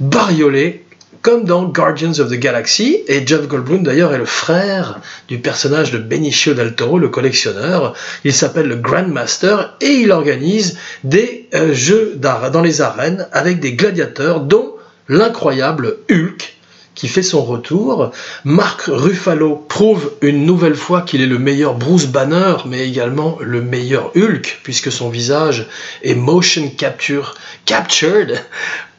bariolés 0.00 0.84
comme 1.22 1.44
dans 1.44 1.62
Guardians 1.64 2.18
of 2.18 2.30
the 2.30 2.38
Galaxy, 2.38 2.98
et 3.06 3.24
Jeff 3.24 3.46
Goldblum 3.46 3.84
d'ailleurs 3.84 4.12
est 4.12 4.18
le 4.18 4.24
frère 4.24 5.00
du 5.28 5.38
personnage 5.38 5.92
de 5.92 5.98
Benicio 5.98 6.52
del 6.52 6.74
Toro, 6.74 6.98
le 6.98 7.08
collectionneur. 7.08 7.94
Il 8.24 8.34
s'appelle 8.34 8.66
le 8.66 8.76
Grandmaster 8.76 9.76
et 9.80 9.92
il 9.92 10.10
organise 10.10 10.76
des 11.04 11.48
euh, 11.54 11.72
jeux 11.72 12.16
dans 12.16 12.60
les 12.60 12.80
arènes 12.80 13.28
avec 13.32 13.60
des 13.60 13.74
gladiateurs, 13.74 14.40
dont 14.40 14.74
l'incroyable 15.08 15.98
Hulk, 16.10 16.56
qui 16.94 17.08
fait 17.08 17.22
son 17.22 17.44
retour. 17.44 18.10
Mark 18.44 18.82
Ruffalo 18.86 19.64
prouve 19.68 20.12
une 20.20 20.44
nouvelle 20.44 20.74
fois 20.74 21.02
qu'il 21.02 21.22
est 21.22 21.26
le 21.26 21.38
meilleur 21.38 21.74
Bruce 21.74 22.06
Banner, 22.06 22.56
mais 22.66 22.86
également 22.86 23.38
le 23.40 23.62
meilleur 23.62 24.10
Hulk, 24.16 24.60
puisque 24.62 24.92
son 24.92 25.08
visage 25.08 25.68
est 26.02 26.14
motion 26.14 26.68
capture, 26.68 27.34
captured 27.64 28.40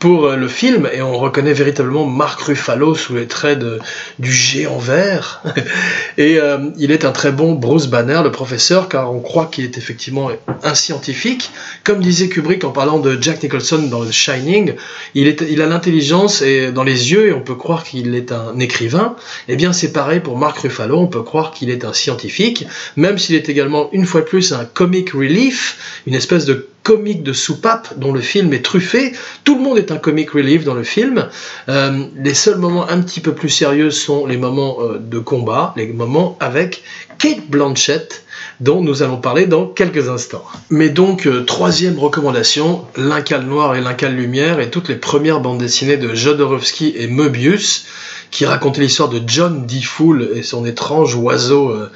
pour 0.03 0.25
euh, 0.25 0.36
le 0.36 0.50
film 0.50 0.89
et 0.91 1.01
on 1.01 1.17
reconnaît 1.17 1.53
véritablement 1.53 2.05
Mark 2.05 2.41
Ruffalo 2.41 2.93
sous 2.93 3.15
les 3.15 3.25
traits 3.25 3.63
du 4.19 4.33
géant 4.33 4.77
vert. 4.77 5.41
et 6.17 6.39
euh, 6.39 6.72
il 6.77 6.91
est 6.91 7.05
un 7.05 7.13
très 7.13 7.31
bon 7.31 7.53
Bruce 7.53 7.88
Banner, 7.88 8.19
le 8.22 8.29
professeur, 8.29 8.89
car 8.89 9.13
on 9.13 9.22
croit 9.22 9.45
qu'il 9.45 9.63
est 9.63 9.77
effectivement 9.77 10.29
un 10.62 10.74
scientifique. 10.74 11.51
Comme 11.86 12.01
disait 12.01 12.27
Kubrick 12.27 12.65
en 12.65 12.72
parlant 12.72 13.00
de 13.00 13.17
Jack 13.22 13.43
Nicholson 13.43 13.83
dans 13.83 14.03
The 14.03 14.12
Shining, 14.12 14.74
il, 15.15 15.29
est, 15.29 15.39
il 15.50 15.62
a 15.62 15.67
l'intelligence 15.67 16.41
et 16.41 16.74
dans 16.74 16.83
les 16.83 17.13
yeux 17.13 17.27
et 17.27 17.31
on 17.31 17.39
peut 17.39 17.55
croire 17.55 17.86
qu'il 17.86 18.13
est 18.13 18.33
un 18.33 18.60
écrivain. 18.60 19.15
Eh 19.48 19.55
bien 19.55 19.72
c'est 19.72 19.93
pareil 19.93 20.19
pour 20.19 20.38
Mark 20.38 20.57
Ruffalo, 20.57 21.00
on 21.00 21.07
peut 21.07 21.24
croire 21.24 21.51
qu'il 21.51 21.69
est 21.69 21.86
un 21.86 21.93
scientifique, 21.93 22.65
même 22.98 23.17
s'il 23.17 23.36
est 23.36 23.48
également 23.48 23.88
une 23.93 24.05
fois 24.05 24.19
de 24.19 24.25
plus 24.25 24.51
un 24.51 24.65
comic 24.65 25.12
relief, 25.12 26.01
une 26.07 26.13
espèce 26.13 26.43
de 26.43 26.67
comique 26.83 27.23
de 27.23 27.33
soupape 27.33 27.97
dont 27.97 28.11
le 28.11 28.21
film 28.21 28.53
est 28.53 28.63
truffé. 28.63 29.13
Tout 29.43 29.55
le 29.55 29.61
monde 29.61 29.77
est 29.77 29.91
un 29.91 29.97
comic 29.97 30.31
relief 30.31 30.63
dans 30.63 30.73
le 30.73 30.83
film. 30.83 31.27
Euh, 31.69 32.03
les 32.17 32.33
seuls 32.33 32.57
moments 32.57 32.87
un 32.89 33.01
petit 33.01 33.21
peu 33.21 33.33
plus 33.33 33.49
sérieux 33.49 33.89
sont 33.89 34.25
les 34.25 34.37
moments 34.37 34.77
euh, 34.81 34.99
de 34.99 35.19
combat, 35.19 35.73
les 35.77 35.87
moments 35.87 36.37
avec 36.39 36.83
Kate 37.17 37.47
Blanchett 37.49 38.23
dont 38.59 38.81
nous 38.81 39.03
allons 39.03 39.17
parler 39.17 39.45
dans 39.45 39.65
quelques 39.65 40.09
instants. 40.09 40.43
Mais 40.69 40.89
donc, 40.89 41.25
euh, 41.25 41.43
troisième 41.43 41.97
recommandation, 41.99 42.85
L'Incal 42.97 43.43
Noir 43.43 43.75
et 43.75 43.81
L'Incal 43.81 44.15
Lumière 44.15 44.59
et 44.59 44.69
toutes 44.69 44.89
les 44.89 44.95
premières 44.95 45.39
bandes 45.39 45.59
dessinées 45.59 45.97
de 45.97 46.13
Jodorowsky 46.13 46.93
et 46.97 47.07
Möbius 47.07 47.85
qui 48.33 48.47
racontait 48.47 48.81
l'histoire 48.81 49.09
de 49.09 49.21
John 49.25 49.67
D. 49.67 49.79
Fool 49.79 50.31
et 50.33 50.41
son 50.41 50.65
étrange 50.65 51.13
oiseau 51.15 51.69
euh, 51.69 51.91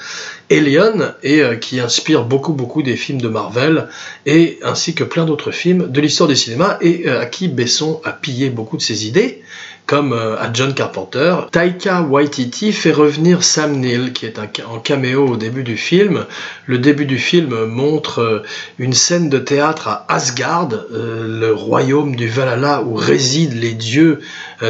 Alien 0.52 1.16
et 1.24 1.42
euh, 1.42 1.56
qui 1.56 1.80
inspire 1.80 2.26
beaucoup 2.26 2.54
beaucoup 2.54 2.84
des 2.84 2.96
films 2.96 3.20
de 3.20 3.28
Marvel 3.28 3.90
et 4.28 4.60
ainsi 4.62 4.94
que 4.94 5.04
plein 5.04 5.26
d'autres 5.26 5.50
films 5.50 5.92
de 5.92 6.00
l'histoire 6.00 6.30
du 6.30 6.36
cinéma 6.36 6.78
et 6.80 7.08
euh, 7.08 7.22
à 7.22 7.26
qui 7.26 7.48
Besson 7.48 8.00
a 8.06 8.12
pillé 8.12 8.52
beaucoup 8.52 8.78
de 8.78 8.84
ses 8.84 9.08
idées 9.08 9.42
comme 9.88 10.12
à 10.12 10.52
John 10.52 10.74
Carpenter. 10.74 11.34
Taika 11.50 12.02
Waititi 12.02 12.74
fait 12.74 12.92
revenir 12.92 13.42
Sam 13.42 13.80
Neill, 13.80 14.12
qui 14.12 14.26
est 14.26 14.38
en 14.38 14.80
caméo 14.80 15.26
au 15.26 15.38
début 15.38 15.64
du 15.64 15.78
film. 15.78 16.26
Le 16.66 16.78
début 16.78 17.06
du 17.06 17.18
film 17.18 17.64
montre 17.68 18.44
une 18.80 18.92
scène 18.92 19.30
de 19.30 19.40
théâtre 19.40 19.88
à 19.88 20.06
Asgard, 20.10 20.72
le 20.92 21.52
royaume 21.54 22.18
du 22.18 22.28
Valhalla 22.28 22.84
où 22.84 22.96
résident 22.96 23.56
les 23.62 23.72
dieux 23.72 24.20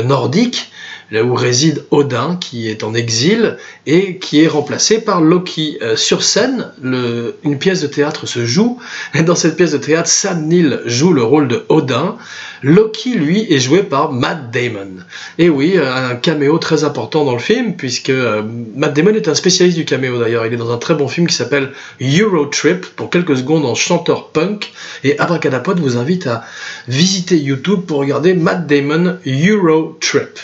nordiques 0.06 0.72
là 1.12 1.24
où 1.24 1.34
réside 1.34 1.86
Odin, 1.92 2.38
qui 2.40 2.70
est 2.70 2.84
en 2.84 2.94
exil 2.94 3.58
et 3.86 4.18
qui 4.18 4.42
est 4.42 4.48
remplacé 4.48 5.00
par 5.00 5.22
Loki. 5.22 5.78
Euh, 5.82 5.96
sur 5.96 6.24
scène, 6.24 6.72
une 6.84 7.58
pièce 7.60 7.82
de 7.82 7.88
théâtre 7.88 8.26
se 8.26 8.46
joue, 8.46 8.80
et 9.14 9.22
dans 9.24 9.36
cette 9.36 9.56
pièce 9.56 9.72
de 9.72 9.78
théâtre, 9.78 10.10
Sam 10.10 10.48
Neill 10.48 10.82
joue 10.86 11.14
le 11.14 11.24
rôle 11.24 11.48
de 11.48 11.66
Odin. 11.70 12.18
Loki, 12.64 13.14
lui, 13.16 13.52
est 13.54 13.60
joué 13.60 13.84
par 13.84 14.12
Matt 14.12 14.52
Damon. 14.52 14.98
Et 15.38 15.50
oui, 15.50 15.78
un 15.78 16.16
caméo 16.16 16.58
très 16.58 16.84
important 16.84 17.26
dans 17.26 17.34
le 17.34 17.40
film, 17.40 17.76
puisque 17.76 18.10
euh, 18.10 18.42
Matt 18.76 18.96
Damon 18.96 19.14
est 19.14 19.28
un 19.28 19.36
spécialiste 19.36 19.78
du 19.78 19.86
caméo 19.86 20.20
d'ailleurs. 20.20 20.46
Il 20.46 20.54
est 20.54 20.58
dans 20.58 20.72
un 20.72 20.78
très 20.78 20.96
bon 20.96 21.08
film 21.08 21.28
qui 21.28 21.36
s'appelle 21.36 21.72
Euro 22.02 22.46
Trip, 22.46 22.86
pour 22.96 23.10
quelques 23.10 23.38
secondes 23.38 23.66
en 23.66 23.76
chanteur 23.76 24.30
punk. 24.30 24.72
Et 25.04 25.20
Abracadapod 25.20 25.80
vous 25.80 25.98
invite 25.98 26.28
à 26.28 26.44
visiter 26.88 27.38
YouTube 27.38 27.82
pour 27.88 28.00
regarder 28.00 28.34
Matt 28.34 28.68
Damon 28.68 29.18
Euro 29.26 29.98
Trip. 30.00 30.40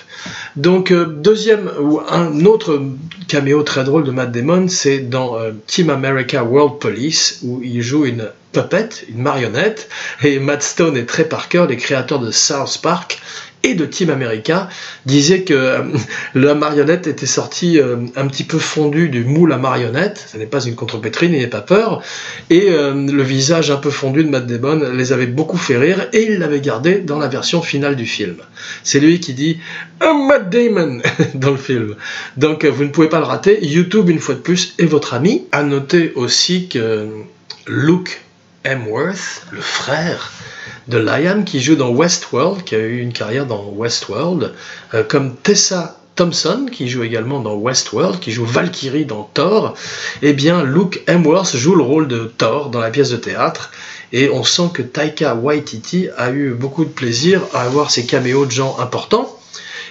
Donc, 0.55 0.91
euh, 0.91 1.05
deuxième, 1.05 1.69
ou 1.81 1.99
un 2.07 2.45
autre 2.45 2.81
caméo 3.27 3.63
très 3.63 3.83
drôle 3.83 4.03
de 4.03 4.11
Matt 4.11 4.31
Damon, 4.31 4.67
c'est 4.67 4.99
dans 4.99 5.37
euh, 5.37 5.51
Team 5.67 5.89
America 5.89 6.43
World 6.43 6.79
Police, 6.79 7.39
où 7.43 7.61
il 7.63 7.81
joue 7.81 8.05
une 8.05 8.29
puppet, 8.51 8.89
une 9.09 9.21
marionnette, 9.21 9.89
et 10.23 10.39
Matt 10.39 10.63
Stone 10.63 10.97
et 10.97 11.05
Trey 11.05 11.25
Parker, 11.25 11.65
les 11.67 11.77
créateurs 11.77 12.19
de 12.19 12.31
South 12.31 12.79
Park, 12.81 13.19
et 13.63 13.75
de 13.75 13.85
Team 13.85 14.09
America 14.09 14.69
disait 15.05 15.43
que 15.43 15.53
euh, 15.53 15.81
la 16.35 16.53
marionnette 16.53 17.07
était 17.07 17.25
sortie 17.25 17.79
euh, 17.79 17.97
un 18.15 18.27
petit 18.27 18.43
peu 18.43 18.59
fondue 18.59 19.09
du 19.09 19.23
moule 19.23 19.53
à 19.53 19.57
marionnette, 19.57 20.29
ce 20.31 20.37
n'est 20.37 20.45
pas 20.45 20.63
une 20.63 20.75
contrepétrie, 20.75 21.29
n'ayez 21.29 21.47
pas 21.47 21.61
peur, 21.61 22.01
et 22.49 22.67
euh, 22.69 22.93
le 22.93 23.23
visage 23.23 23.71
un 23.71 23.77
peu 23.77 23.89
fondu 23.89 24.23
de 24.23 24.29
Matt 24.29 24.45
Damon 24.45 24.91
les 24.93 25.13
avait 25.13 25.27
beaucoup 25.27 25.57
fait 25.57 25.77
rire 25.77 26.07
et 26.11 26.23
il 26.23 26.39
l'avait 26.39 26.59
gardé 26.59 26.99
dans 26.99 27.19
la 27.19 27.29
version 27.29 27.61
finale 27.61 27.95
du 27.95 28.05
film. 28.05 28.35
C'est 28.83 28.99
lui 28.99 29.19
qui 29.19 29.33
dit 29.33 29.59
Matt 30.01 30.49
Damon 30.49 31.01
dans 31.33 31.51
le 31.51 31.57
film. 31.57 31.95
Donc 32.37 32.65
vous 32.65 32.83
ne 32.83 32.89
pouvez 32.89 33.09
pas 33.09 33.19
le 33.19 33.25
rater, 33.25 33.65
YouTube 33.65 34.09
une 34.09 34.19
fois 34.19 34.35
de 34.35 34.41
plus 34.41 34.75
est 34.77 34.85
votre 34.85 35.13
ami. 35.13 35.45
À 35.51 35.63
noter 35.63 36.11
aussi 36.15 36.67
que 36.67 37.07
Luke 37.67 38.21
Hemsworth, 38.65 39.45
le 39.51 39.61
frère 39.61 40.31
de 40.87 40.97
Liam 40.97 41.43
qui 41.45 41.61
joue 41.61 41.75
dans 41.75 41.91
Westworld, 41.91 42.63
qui 42.63 42.75
a 42.75 42.79
eu 42.79 42.99
une 42.99 43.13
carrière 43.13 43.45
dans 43.45 43.69
Westworld, 43.75 44.53
euh, 44.93 45.03
comme 45.03 45.35
Tessa 45.35 45.97
Thompson, 46.15 46.67
qui 46.71 46.89
joue 46.89 47.03
également 47.03 47.39
dans 47.39 47.55
Westworld, 47.55 48.19
qui 48.19 48.31
joue 48.31 48.45
Valkyrie 48.45 49.05
dans 49.05 49.29
Thor, 49.33 49.75
eh 50.21 50.33
bien 50.33 50.63
Luke 50.63 51.01
Hemsworth 51.07 51.55
joue 51.55 51.75
le 51.75 51.83
rôle 51.83 52.07
de 52.07 52.31
Thor 52.37 52.69
dans 52.69 52.79
la 52.79 52.91
pièce 52.91 53.09
de 53.09 53.17
théâtre, 53.17 53.71
et 54.11 54.29
on 54.29 54.43
sent 54.43 54.69
que 54.73 54.83
Taika 54.83 55.33
Waititi 55.33 56.09
a 56.17 56.29
eu 56.29 56.51
beaucoup 56.51 56.85
de 56.85 56.89
plaisir 56.89 57.41
à 57.53 57.61
avoir 57.63 57.89
ces 57.89 58.05
caméos 58.05 58.45
de 58.45 58.51
gens 58.51 58.77
importants, 58.79 59.39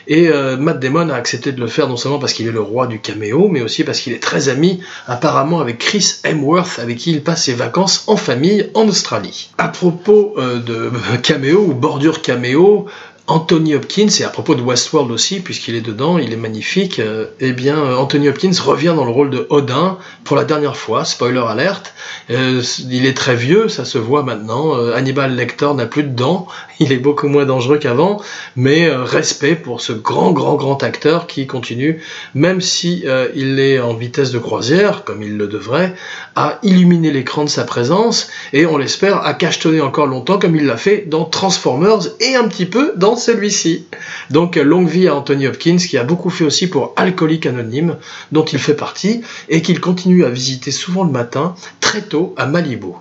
et 0.06 0.28
euh, 0.28 0.56
Matt 0.56 0.80
Damon 0.80 1.08
a 1.10 1.14
accepté 1.14 1.52
de 1.52 1.60
le 1.60 1.66
faire 1.66 1.88
non 1.88 1.96
seulement 1.96 2.18
parce 2.18 2.32
qu'il 2.32 2.46
est 2.46 2.52
le 2.52 2.60
roi 2.60 2.86
du 2.86 3.00
caméo, 3.00 3.48
mais 3.48 3.62
aussi 3.62 3.84
parce 3.84 4.00
qu'il 4.00 4.12
est 4.12 4.22
très 4.22 4.48
ami 4.48 4.80
apparemment 5.06 5.60
avec 5.60 5.78
Chris 5.78 6.16
Hemsworth, 6.24 6.78
avec 6.78 6.98
qui 6.98 7.12
il 7.12 7.22
passe 7.22 7.44
ses 7.44 7.54
vacances 7.54 8.04
en 8.06 8.16
famille 8.16 8.70
en 8.74 8.88
Australie. 8.88 9.50
À 9.58 9.68
propos 9.68 10.34
euh, 10.38 10.58
de 10.58 10.90
caméo 11.22 11.60
ou 11.60 11.74
bordure 11.74 12.22
caméo, 12.22 12.86
Anthony 13.28 13.76
Hopkins, 13.76 14.08
et 14.18 14.24
à 14.24 14.28
propos 14.28 14.56
de 14.56 14.62
Westworld 14.62 15.10
aussi, 15.12 15.40
puisqu'il 15.40 15.76
est 15.76 15.80
dedans, 15.80 16.18
il 16.18 16.32
est 16.32 16.36
magnifique, 16.36 16.98
euh, 16.98 17.26
eh 17.38 17.52
bien, 17.52 17.80
Anthony 17.96 18.28
Hopkins 18.28 18.50
revient 18.62 18.94
dans 18.96 19.04
le 19.04 19.12
rôle 19.12 19.30
de 19.30 19.46
Odin 19.48 19.96
pour 20.24 20.36
la 20.36 20.44
dernière 20.44 20.76
fois, 20.76 21.04
spoiler 21.04 21.42
alerte. 21.48 21.94
Euh, 22.30 22.60
il 22.90 23.06
est 23.06 23.16
très 23.16 23.36
vieux, 23.36 23.68
ça 23.68 23.84
se 23.84 23.96
voit 23.96 24.24
maintenant. 24.24 24.74
Hannibal 24.92 25.36
Lecter 25.36 25.72
n'a 25.74 25.86
plus 25.86 26.02
de 26.02 26.08
dents, 26.08 26.48
il 26.80 26.92
est 26.92 26.98
beaucoup 26.98 27.28
moins 27.28 27.44
dangereux 27.44 27.78
qu'avant, 27.78 28.20
mais 28.56 28.90
respect 28.90 29.56
pour 29.56 29.80
ce 29.80 29.92
grand, 29.92 30.32
grand, 30.32 30.54
grand 30.56 30.82
acteur 30.82 31.26
qui 31.26 31.46
continue, 31.46 32.00
même 32.34 32.60
si 32.60 33.04
il 33.34 33.58
est 33.60 33.80
en 33.80 33.94
vitesse 33.94 34.30
de 34.30 34.38
croisière, 34.38 35.04
comme 35.04 35.22
il 35.22 35.36
le 35.36 35.46
devrait, 35.46 35.94
à 36.34 36.58
illuminer 36.62 37.10
l'écran 37.10 37.44
de 37.44 37.48
sa 37.48 37.64
présence, 37.64 38.28
et 38.52 38.66
on 38.66 38.76
l'espère 38.76 39.24
à 39.24 39.34
cachetonner 39.34 39.80
encore 39.80 40.06
longtemps, 40.06 40.38
comme 40.38 40.56
il 40.56 40.66
l'a 40.66 40.76
fait 40.76 41.04
dans 41.06 41.24
Transformers 41.24 42.08
et 42.20 42.36
un 42.36 42.48
petit 42.48 42.66
peu 42.66 42.92
dans 42.96 43.16
celui-ci. 43.16 43.86
Donc 44.30 44.56
longue 44.56 44.88
vie 44.88 45.08
à 45.08 45.14
Anthony 45.14 45.46
Hopkins 45.46 45.76
qui 45.76 45.98
a 45.98 46.04
beaucoup 46.04 46.30
fait 46.30 46.44
aussi 46.44 46.68
pour 46.68 46.92
Alcoolique 46.96 47.46
Anonyme 47.46 47.96
dont 48.32 48.44
il 48.44 48.58
fait 48.58 48.74
partie 48.74 49.22
et 49.48 49.62
qu'il 49.62 49.80
continue 49.80 50.24
à 50.24 50.30
visiter 50.30 50.70
souvent 50.70 51.04
le 51.04 51.10
matin 51.10 51.54
très 51.80 52.02
tôt 52.02 52.34
à 52.36 52.46
Malibu. 52.46 52.94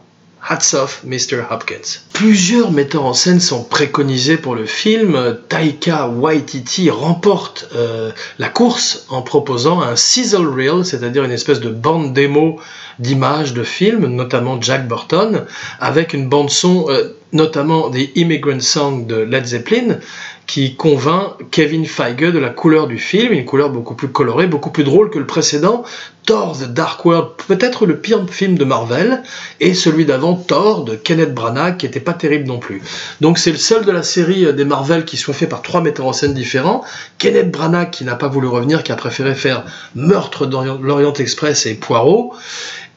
Hats 0.51 0.73
off, 0.73 1.01
Mr. 1.05 1.45
Hopkins. 1.49 2.01
Plusieurs 2.11 2.73
metteurs 2.73 3.05
en 3.05 3.13
scène 3.13 3.39
sont 3.39 3.63
préconisés 3.63 4.35
pour 4.35 4.53
le 4.53 4.65
film. 4.65 5.37
Taika 5.47 6.09
Waititi 6.09 6.89
remporte 6.89 7.69
euh, 7.73 8.11
la 8.37 8.49
course 8.49 9.05
en 9.07 9.21
proposant 9.21 9.81
un 9.81 9.95
sizzle 9.95 10.45
reel, 10.45 10.83
c'est-à-dire 10.83 11.23
une 11.23 11.31
espèce 11.31 11.61
de 11.61 11.69
bande 11.69 12.11
démo 12.11 12.59
d'images 12.99 13.53
de 13.53 13.63
films, 13.63 14.07
notamment 14.07 14.61
Jack 14.61 14.89
Burton, 14.89 15.45
avec 15.79 16.13
une 16.13 16.27
bande 16.27 16.49
son, 16.49 16.85
euh, 16.89 17.15
notamment 17.31 17.89
des 17.89 18.11
Immigrant 18.15 18.59
Song 18.59 19.07
de 19.07 19.15
Led 19.15 19.45
Zeppelin, 19.45 19.99
qui 20.47 20.75
convainc 20.75 21.33
Kevin 21.51 21.85
Feige 21.85 22.33
de 22.33 22.39
la 22.39 22.49
couleur 22.49 22.87
du 22.87 22.97
film, 22.97 23.31
une 23.33 23.45
couleur 23.45 23.69
beaucoup 23.69 23.95
plus 23.95 24.09
colorée, 24.09 24.47
beaucoup 24.47 24.69
plus 24.69 24.83
drôle 24.83 25.09
que 25.09 25.19
le 25.19 25.25
précédent, 25.25 25.83
Thor 26.25 26.57
The 26.57 26.65
Dark 26.65 27.03
World, 27.05 27.29
peut-être 27.47 27.85
le 27.85 27.97
pire 27.97 28.25
film 28.29 28.57
de 28.57 28.65
Marvel, 28.65 29.23
et 29.59 29.73
celui 29.73 30.05
d'avant, 30.05 30.35
Thor 30.35 30.83
de 30.83 30.95
Kenneth 30.95 31.33
Branagh, 31.33 31.77
qui 31.77 31.85
n'était 31.85 31.99
pas 31.99 32.13
terrible 32.13 32.47
non 32.47 32.59
plus. 32.59 32.81
Donc 33.21 33.37
c'est 33.37 33.51
le 33.51 33.57
seul 33.57 33.85
de 33.85 33.91
la 33.91 34.03
série 34.03 34.45
euh, 34.45 34.51
des 34.51 34.65
Marvel 34.65 35.05
qui 35.05 35.17
soit 35.17 35.33
fait 35.33 35.47
par 35.47 35.61
trois 35.61 35.81
metteurs 35.81 36.05
en 36.07 36.13
scène 36.13 36.33
différents. 36.33 36.83
Kenneth 37.17 37.51
Branagh 37.51 37.89
qui 37.89 38.03
n'a 38.03 38.15
pas 38.15 38.27
voulu 38.27 38.47
revenir, 38.47 38.83
qui 38.83 38.91
a 38.91 38.95
préféré 38.95 39.35
faire 39.35 39.63
Meurtre 39.95 40.45
dans 40.45 40.63
l'Orient 40.63 41.13
Express 41.13 41.65
et 41.65 41.75
Poirot 41.75 42.33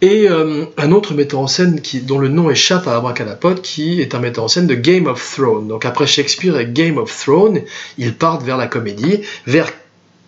et 0.05 0.29
euh, 0.29 0.67
un 0.77 0.93
autre 0.93 1.15
metteur 1.15 1.41
en 1.41 1.47
scène 1.47 1.81
dont 2.03 2.19
le 2.19 2.29
nom 2.29 2.51
échappe 2.51 2.87
à 2.87 2.97
Abracadapod, 2.97 3.63
qui 3.63 4.03
est 4.03 4.15
un 4.15 4.19
metteur 4.19 4.45
en 4.45 4.49
scène 4.49 4.67
de 4.67 4.75
Game 4.75 5.07
of 5.07 5.35
Thrones. 5.35 5.67
Donc 5.67 5.87
après 5.87 6.07
Shakespeare 6.07 6.59
et 6.59 6.67
Game 6.67 6.99
of 6.99 7.11
Thrones, 7.19 7.63
ils 7.97 8.15
partent 8.15 8.43
vers 8.43 8.59
la 8.59 8.67
comédie, 8.67 9.23
vers 9.47 9.71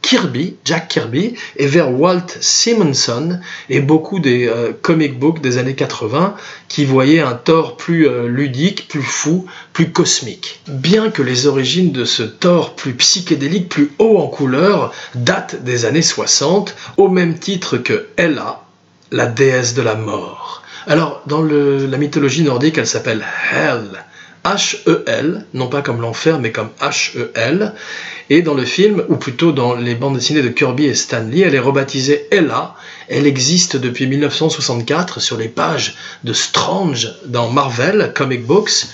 Kirby, 0.01 0.57
Jack 0.65 0.89
Kirby, 0.89 1.35
et 1.57 1.67
vers 1.67 1.93
Walt 1.93 2.39
Simonson 2.41 3.39
et 3.69 3.81
beaucoup 3.81 4.19
des 4.19 4.49
euh, 4.49 4.73
comic 4.81 5.19
books 5.19 5.43
des 5.43 5.59
années 5.59 5.75
80 5.75 6.37
qui 6.69 6.87
voyaient 6.87 7.21
un 7.21 7.35
Thor 7.35 7.77
plus 7.77 8.09
euh, 8.09 8.29
ludique, 8.29 8.89
plus 8.89 9.03
fou, 9.03 9.45
plus 9.75 9.93
cosmique. 9.93 10.61
Bien 10.69 11.11
que 11.11 11.21
les 11.21 11.47
origines 11.47 11.93
de 11.93 12.07
ce 12.07 12.23
Thor 12.23 12.77
plus 12.77 12.95
psychédélique, 12.95 13.69
plus 13.69 13.91
haut 13.99 14.17
en 14.17 14.29
couleur, 14.29 14.95
datent 15.15 15.65
des 15.65 15.85
années 15.85 16.01
60, 16.01 16.75
au 16.97 17.11
même 17.11 17.39
titre 17.39 17.77
que 17.77 18.07
Ella, 18.17 18.63
la 19.11 19.27
déesse 19.27 19.75
de 19.75 19.83
la 19.83 19.95
mort. 19.95 20.63
Alors, 20.87 21.23
dans 21.27 21.43
la 21.43 21.99
mythologie 21.99 22.43
nordique, 22.43 22.79
elle 22.79 22.87
s'appelle 22.87 23.25
Hel. 23.53 24.05
H-E-L, 24.45 25.45
non 25.55 25.67
pas 25.67 25.83
comme 25.83 26.01
l'enfer, 26.01 26.39
mais 26.39 26.53
comme 26.53 26.71
H-E-L. 26.81 27.73
Et 28.31 28.43
dans 28.43 28.55
le 28.55 28.65
film, 28.65 29.03
ou 29.09 29.17
plutôt 29.17 29.51
dans 29.51 29.75
les 29.75 29.97
bandes 29.97 30.15
dessinées 30.15 30.43
de 30.43 30.49
Kirby 30.49 30.87
et 30.87 30.95
Stanley, 30.95 31.41
elle 31.41 31.57
est 31.57 31.61
rebaptisée 31.61 32.29
Ella. 32.31 32.77
Elle 33.09 33.27
existe 33.27 33.77
depuis 33.77 34.07
1964 34.07 35.21
sur 35.21 35.37
les 35.37 35.49
pages 35.49 35.97
de 36.23 36.33
Strange 36.33 37.13
dans 37.27 37.51
Marvel 37.51 38.13
Comic 38.15 38.45
Books 38.45 38.87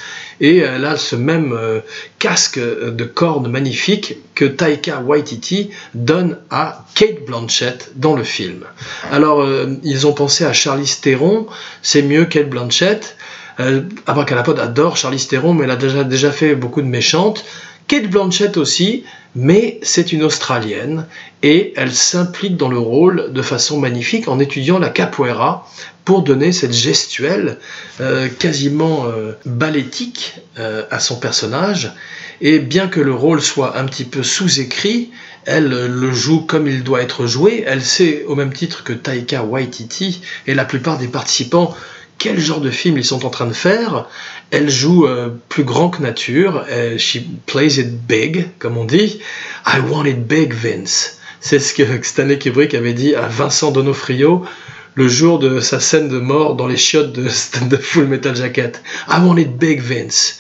et 0.42 0.58
elle 0.58 0.84
a 0.84 0.96
ce 0.96 1.16
même 1.16 1.52
euh, 1.52 1.80
casque 2.18 2.58
de 2.58 3.04
cornes 3.04 3.50
magnifique 3.50 4.18
que 4.34 4.44
Taika 4.44 5.00
Waititi 5.00 5.70
donne 5.94 6.36
à 6.50 6.84
Kate 6.94 7.24
Blanchett 7.24 7.92
dans 7.96 8.14
le 8.14 8.24
film. 8.24 8.64
Alors, 9.10 9.40
euh, 9.40 9.76
ils 9.84 10.06
ont 10.06 10.12
pensé 10.12 10.44
à 10.44 10.52
Charlize 10.52 11.00
Theron, 11.00 11.46
c'est 11.80 12.02
mieux 12.02 12.26
Kate 12.26 12.50
Blanchett. 12.50 13.16
Euh, 13.60 13.82
Abracadapod 14.06 14.58
adore 14.58 14.96
Charlize 14.96 15.28
Theron, 15.28 15.54
mais 15.54 15.64
elle 15.64 15.70
a 15.70 16.04
déjà 16.04 16.32
fait 16.32 16.56
beaucoup 16.56 16.82
de 16.82 16.88
méchantes. 16.88 17.44
Kate 17.86 18.10
Blanchett 18.10 18.56
aussi, 18.56 19.04
mais 19.36 19.78
c'est 19.82 20.12
une 20.12 20.24
Australienne 20.24 21.06
et 21.42 21.72
elle 21.76 21.92
s'implique 21.92 22.56
dans 22.56 22.68
le 22.68 22.78
rôle 22.78 23.32
de 23.32 23.42
façon 23.42 23.78
magnifique 23.78 24.28
en 24.28 24.38
étudiant 24.38 24.78
la 24.78 24.90
capoeira 24.90 25.68
pour 26.04 26.22
donner 26.22 26.52
cette 26.52 26.72
gestuelle 26.72 27.58
euh, 28.00 28.28
quasiment 28.28 29.06
euh, 29.06 29.32
ballétique 29.44 30.34
euh, 30.58 30.84
à 30.90 31.00
son 31.00 31.18
personnage. 31.18 31.92
Et 32.40 32.58
bien 32.58 32.88
que 32.88 33.00
le 33.00 33.14
rôle 33.14 33.40
soit 33.40 33.78
un 33.78 33.84
petit 33.86 34.04
peu 34.04 34.22
sous-écrit, 34.22 35.10
elle 35.44 35.68
le 35.68 36.12
joue 36.12 36.40
comme 36.40 36.66
il 36.68 36.82
doit 36.84 37.02
être 37.02 37.26
joué. 37.26 37.64
Elle 37.66 37.82
sait, 37.82 38.24
au 38.26 38.34
même 38.34 38.52
titre 38.52 38.84
que 38.84 38.92
Taika 38.92 39.44
Waititi 39.44 40.22
et 40.46 40.54
la 40.54 40.64
plupart 40.64 40.98
des 40.98 41.08
participants, 41.08 41.76
quel 42.18 42.38
genre 42.38 42.60
de 42.60 42.70
film 42.70 42.98
ils 42.98 43.04
sont 43.04 43.24
en 43.26 43.30
train 43.30 43.46
de 43.46 43.52
faire. 43.52 44.08
Elle 44.50 44.70
joue 44.70 45.08
plus 45.48 45.64
grand 45.64 45.88
que 45.90 46.02
nature. 46.02 46.64
she 46.98 47.18
plays 47.46 47.78
it 47.78 47.90
big, 48.06 48.48
comme 48.58 48.76
on 48.76 48.84
dit. 48.84 49.20
I 49.66 49.80
want 49.80 50.04
it 50.04 50.26
big, 50.26 50.52
Vince. 50.52 51.18
C'est 51.44 51.58
ce 51.58 51.74
que 51.74 51.82
Stanley 52.02 52.38
Kubrick 52.38 52.72
avait 52.72 52.92
dit 52.92 53.16
à 53.16 53.26
Vincent 53.26 53.72
Donofrio 53.72 54.44
le 54.94 55.08
jour 55.08 55.40
de 55.40 55.58
sa 55.58 55.80
scène 55.80 56.08
de 56.08 56.20
mort 56.20 56.54
dans 56.54 56.68
les 56.68 56.76
chiottes 56.76 57.12
de, 57.12 57.28
Full 57.76 58.06
Metal 58.06 58.36
Jacket. 58.36 58.80
I 59.08 59.18
want 59.20 59.38
it 59.38 59.58
big, 59.58 59.80
Vince. 59.80 60.38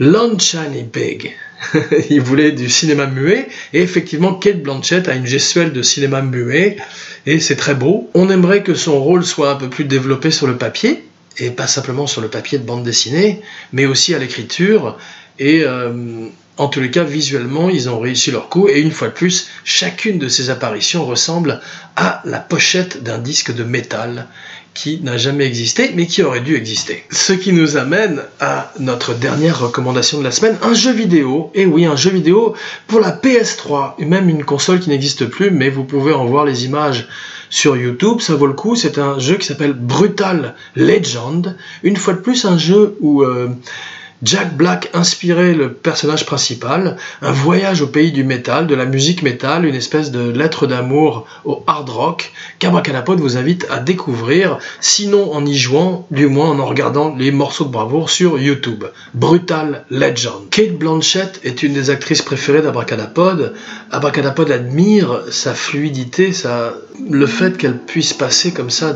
Shiny 0.00 0.84
big. 0.84 1.36
il 2.10 2.22
voulait 2.22 2.52
du 2.52 2.70
cinéma 2.70 3.06
muet 3.06 3.48
et 3.74 3.82
effectivement 3.82 4.32
Kate 4.32 4.62
Blanchett 4.62 5.08
a 5.08 5.14
une 5.14 5.26
gestuelle 5.26 5.74
de 5.74 5.82
cinéma 5.82 6.22
muet 6.22 6.78
et 7.26 7.38
c'est 7.38 7.56
très 7.56 7.74
beau. 7.74 8.10
On 8.14 8.30
aimerait 8.30 8.62
que 8.62 8.74
son 8.74 8.98
rôle 8.98 9.26
soit 9.26 9.50
un 9.50 9.56
peu 9.56 9.68
plus 9.68 9.84
développé 9.84 10.30
sur 10.30 10.46
le 10.46 10.56
papier 10.56 11.04
et 11.36 11.50
pas 11.50 11.66
simplement 11.66 12.06
sur 12.06 12.22
le 12.22 12.28
papier 12.28 12.56
de 12.56 12.64
bande 12.64 12.82
dessinée, 12.82 13.42
mais 13.74 13.84
aussi 13.84 14.14
à 14.14 14.18
l'écriture 14.18 14.96
et 15.38 15.64
euh, 15.64 16.28
en 16.56 16.68
tous 16.68 16.80
les 16.80 16.90
cas, 16.90 17.02
visuellement, 17.02 17.68
ils 17.68 17.88
ont 17.88 17.98
réussi 17.98 18.30
leur 18.30 18.48
coup, 18.48 18.68
et 18.68 18.80
une 18.80 18.92
fois 18.92 19.08
de 19.08 19.12
plus, 19.12 19.48
chacune 19.64 20.18
de 20.18 20.28
ces 20.28 20.50
apparitions 20.50 21.04
ressemble 21.04 21.60
à 21.96 22.22
la 22.24 22.38
pochette 22.38 23.02
d'un 23.02 23.18
disque 23.18 23.52
de 23.52 23.64
métal 23.64 24.28
qui 24.72 25.00
n'a 25.02 25.16
jamais 25.16 25.46
existé, 25.46 25.92
mais 25.94 26.06
qui 26.06 26.22
aurait 26.22 26.40
dû 26.40 26.56
exister. 26.56 27.04
Ce 27.10 27.32
qui 27.32 27.52
nous 27.52 27.76
amène 27.76 28.22
à 28.40 28.72
notre 28.80 29.14
dernière 29.14 29.60
recommandation 29.60 30.18
de 30.18 30.24
la 30.24 30.32
semaine, 30.32 30.56
un 30.62 30.74
jeu 30.74 30.92
vidéo, 30.92 31.50
et 31.54 31.66
oui, 31.66 31.86
un 31.86 31.96
jeu 31.96 32.10
vidéo 32.10 32.54
pour 32.88 33.00
la 33.00 33.12
PS3, 33.12 33.94
et 33.98 34.04
même 34.04 34.28
une 34.28 34.44
console 34.44 34.80
qui 34.80 34.90
n'existe 34.90 35.26
plus, 35.26 35.50
mais 35.50 35.70
vous 35.70 35.84
pouvez 35.84 36.12
en 36.12 36.26
voir 36.26 36.44
les 36.44 36.64
images 36.64 37.08
sur 37.50 37.76
YouTube, 37.76 38.20
ça 38.20 38.34
vaut 38.34 38.48
le 38.48 38.52
coup, 38.52 38.74
c'est 38.74 38.98
un 38.98 39.18
jeu 39.18 39.36
qui 39.36 39.46
s'appelle 39.46 39.74
Brutal 39.74 40.54
Legend, 40.74 41.56
une 41.84 41.96
fois 41.96 42.14
de 42.14 42.20
plus 42.20 42.44
un 42.44 42.58
jeu 42.58 42.96
où... 43.00 43.22
Euh, 43.22 43.48
Jack 44.24 44.56
Black 44.56 44.88
inspirait 44.94 45.52
le 45.52 45.72
personnage 45.72 46.24
principal, 46.24 46.96
un 47.20 47.32
voyage 47.32 47.82
au 47.82 47.86
pays 47.86 48.10
du 48.10 48.24
métal, 48.24 48.66
de 48.66 48.74
la 48.74 48.86
musique 48.86 49.22
métal, 49.22 49.66
une 49.66 49.74
espèce 49.74 50.10
de 50.10 50.30
lettre 50.30 50.66
d'amour 50.66 51.26
au 51.44 51.62
hard 51.66 51.90
rock 51.90 52.32
qu'Abracadapod 52.58 53.20
vous 53.20 53.36
invite 53.36 53.66
à 53.70 53.80
découvrir, 53.80 54.58
sinon 54.80 55.34
en 55.34 55.44
y 55.44 55.54
jouant, 55.54 56.06
du 56.10 56.26
moins 56.26 56.50
en 56.50 56.58
en 56.58 56.66
regardant 56.66 57.14
les 57.14 57.30
morceaux 57.30 57.64
de 57.64 57.70
bravoure 57.70 58.08
sur 58.08 58.38
YouTube. 58.38 58.84
Brutal 59.12 59.84
Legend. 59.90 60.48
Kate 60.50 60.78
Blanchett 60.78 61.40
est 61.44 61.62
une 61.62 61.74
des 61.74 61.90
actrices 61.90 62.22
préférées 62.22 62.62
d'Abracadapod. 62.62 63.52
Abracadapod 63.90 64.50
admire 64.50 65.22
sa 65.30 65.52
fluidité, 65.52 66.32
le 67.10 67.26
fait 67.26 67.58
qu'elle 67.58 67.78
puisse 67.78 68.14
passer 68.14 68.52
comme 68.52 68.70
ça 68.70 68.94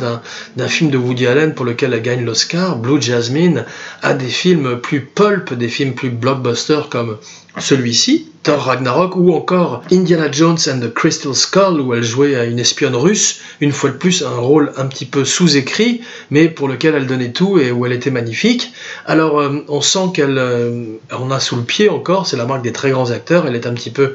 d'un 0.57 0.69
film 0.69 0.91
de 0.91 0.97
Woody 0.97 1.27
Allen 1.27 1.55
pour 1.55 1.65
lequel 1.65 1.93
elle 1.93 2.03
gagne 2.03 2.25
l'Oscar, 2.25 2.77
Blue 2.77 3.03
Jasmine, 3.03 3.65
à 4.03 4.15
des 4.15 4.29
films 4.29 4.81
plus 4.81 5.01
pulp 5.19 5.53
des 5.53 5.67
films 5.67 5.95
plus 5.95 6.11
blockbusters 6.11 6.89
comme 6.89 7.19
celui-ci, 7.59 8.31
Thor 8.45 8.61
Ragnarok, 8.61 9.17
ou 9.17 9.35
encore 9.35 9.83
Indiana 9.91 10.31
Jones 10.31 10.59
and 10.69 10.79
the 10.79 10.95
Crystal 10.95 11.35
Skull, 11.35 11.81
où 11.81 11.93
elle 11.93 12.05
jouait 12.05 12.37
à 12.37 12.45
une 12.45 12.61
espionne 12.61 12.95
russe, 12.95 13.41
une 13.61 13.73
fois 13.73 13.91
de 13.91 13.97
plus 13.97 14.23
un 14.23 14.37
rôle 14.37 14.73
un 14.77 14.87
petit 14.87 15.07
peu 15.07 15.25
sous-écrit, 15.25 16.03
mais 16.31 16.49
pour 16.49 16.69
lequel 16.69 16.95
elle 16.95 17.09
donnait 17.09 17.33
tout 17.33 17.59
et 17.59 17.73
où 17.73 17.85
elle 17.85 17.95
était 17.95 18.13
magnifique. 18.13 18.73
Alors 19.07 19.41
euh, 19.41 19.65
on 19.67 19.81
sent 19.81 20.13
qu'elle 20.15 20.39
euh, 20.39 20.85
on 21.11 21.33
a 21.33 21.41
sous 21.41 21.57
le 21.57 21.65
pied 21.65 21.89
encore, 21.89 22.29
c'est 22.29 22.37
la 22.37 22.47
marque 22.47 22.63
des 22.63 22.73
très 22.73 22.93
grands 22.93 23.11
acteurs, 23.11 23.45
elle 23.49 23.57
est 23.57 23.67
un 23.67 23.75
petit 23.75 23.91
peu 23.91 24.15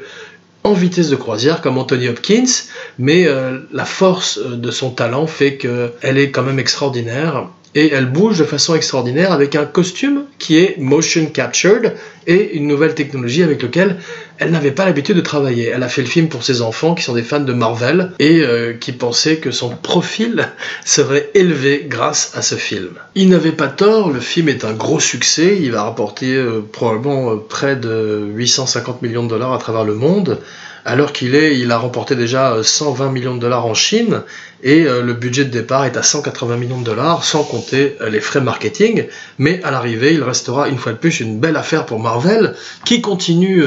en 0.62 0.72
vitesse 0.72 1.10
de 1.10 1.16
croisière 1.16 1.60
comme 1.60 1.76
Anthony 1.76 2.08
Hopkins, 2.08 2.50
mais 2.98 3.26
euh, 3.26 3.58
la 3.72 3.84
force 3.84 4.38
de 4.38 4.70
son 4.70 4.90
talent 4.90 5.26
fait 5.26 5.58
qu'elle 5.58 6.16
est 6.16 6.30
quand 6.30 6.44
même 6.44 6.58
extraordinaire 6.58 7.50
et 7.74 7.92
elle 7.92 8.06
bouge 8.06 8.38
de 8.38 8.44
façon 8.44 8.74
extraordinaire 8.74 9.32
avec 9.32 9.56
un 9.56 9.64
costume 9.64 10.24
qui 10.38 10.58
est 10.58 10.78
motion 10.78 11.26
captured 11.26 11.94
et 12.26 12.56
une 12.56 12.66
nouvelle 12.66 12.94
technologie 12.94 13.42
avec 13.42 13.62
laquelle 13.62 13.98
elle 14.38 14.50
n'avait 14.50 14.70
pas 14.70 14.84
l'habitude 14.84 15.16
de 15.16 15.20
travailler. 15.20 15.68
Elle 15.68 15.82
a 15.82 15.88
fait 15.88 16.02
le 16.02 16.08
film 16.08 16.28
pour 16.28 16.42
ses 16.44 16.62
enfants 16.62 16.94
qui 16.94 17.02
sont 17.02 17.14
des 17.14 17.22
fans 17.22 17.40
de 17.40 17.52
Marvel 17.52 18.12
et 18.18 18.40
euh, 18.40 18.72
qui 18.72 18.92
pensaient 18.92 19.36
que 19.36 19.50
son 19.50 19.70
profil 19.70 20.48
serait 20.84 21.30
élevé 21.34 21.86
grâce 21.88 22.32
à 22.34 22.42
ce 22.42 22.54
film. 22.54 22.90
Il 23.14 23.28
n'avait 23.28 23.52
pas 23.52 23.68
tort, 23.68 24.10
le 24.10 24.20
film 24.20 24.48
est 24.48 24.64
un 24.64 24.72
gros 24.72 25.00
succès, 25.00 25.58
il 25.60 25.72
va 25.72 25.84
rapporter 25.84 26.34
euh, 26.34 26.60
probablement 26.72 27.32
euh, 27.32 27.36
près 27.36 27.76
de 27.76 28.28
850 28.34 29.02
millions 29.02 29.24
de 29.24 29.28
dollars 29.28 29.52
à 29.52 29.58
travers 29.58 29.84
le 29.84 29.94
monde 29.94 30.38
alors 30.84 31.12
qu'il 31.12 31.34
est, 31.34 31.58
il 31.58 31.72
a 31.72 31.78
remporté 31.78 32.14
déjà 32.14 32.62
120 32.62 33.06
euh, 33.06 33.10
millions 33.10 33.34
de 33.34 33.40
dollars 33.40 33.64
en 33.64 33.74
Chine 33.74 34.22
et 34.62 34.84
euh, 34.84 35.02
le 35.02 35.14
budget 35.14 35.44
de 35.44 35.50
départ 35.50 35.86
est 35.86 35.96
à 35.96 36.02
180 36.02 36.56
millions 36.56 36.78
de 36.78 36.84
dollars 36.84 37.24
sans 37.24 37.42
compter 37.42 37.96
euh, 38.00 38.10
les 38.10 38.20
frais 38.20 38.40
marketing. 38.40 39.06
Mais 39.38 39.62
à 39.64 39.70
l'arrivée, 39.70 40.12
il 40.12 40.22
restera 40.22 40.68
une 40.68 40.78
fois 40.78 40.92
de 40.92 40.98
plus 40.98 41.20
une 41.20 41.40
belle 41.40 41.56
affaire 41.56 41.86
pour 41.86 42.00
Marvel 42.00 42.54
qui 42.84 43.00
continue 43.00 43.64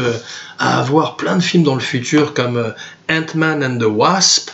à 0.60 0.80
avoir 0.80 1.17
plein 1.17 1.38
de 1.38 1.43
films 1.43 1.63
dans 1.63 1.75
le 1.75 1.82
futur 1.82 2.34
comme 2.34 2.73
Ant-Man 3.10 3.63
and 3.63 3.80
the 3.80 3.89
Wasp, 3.89 4.51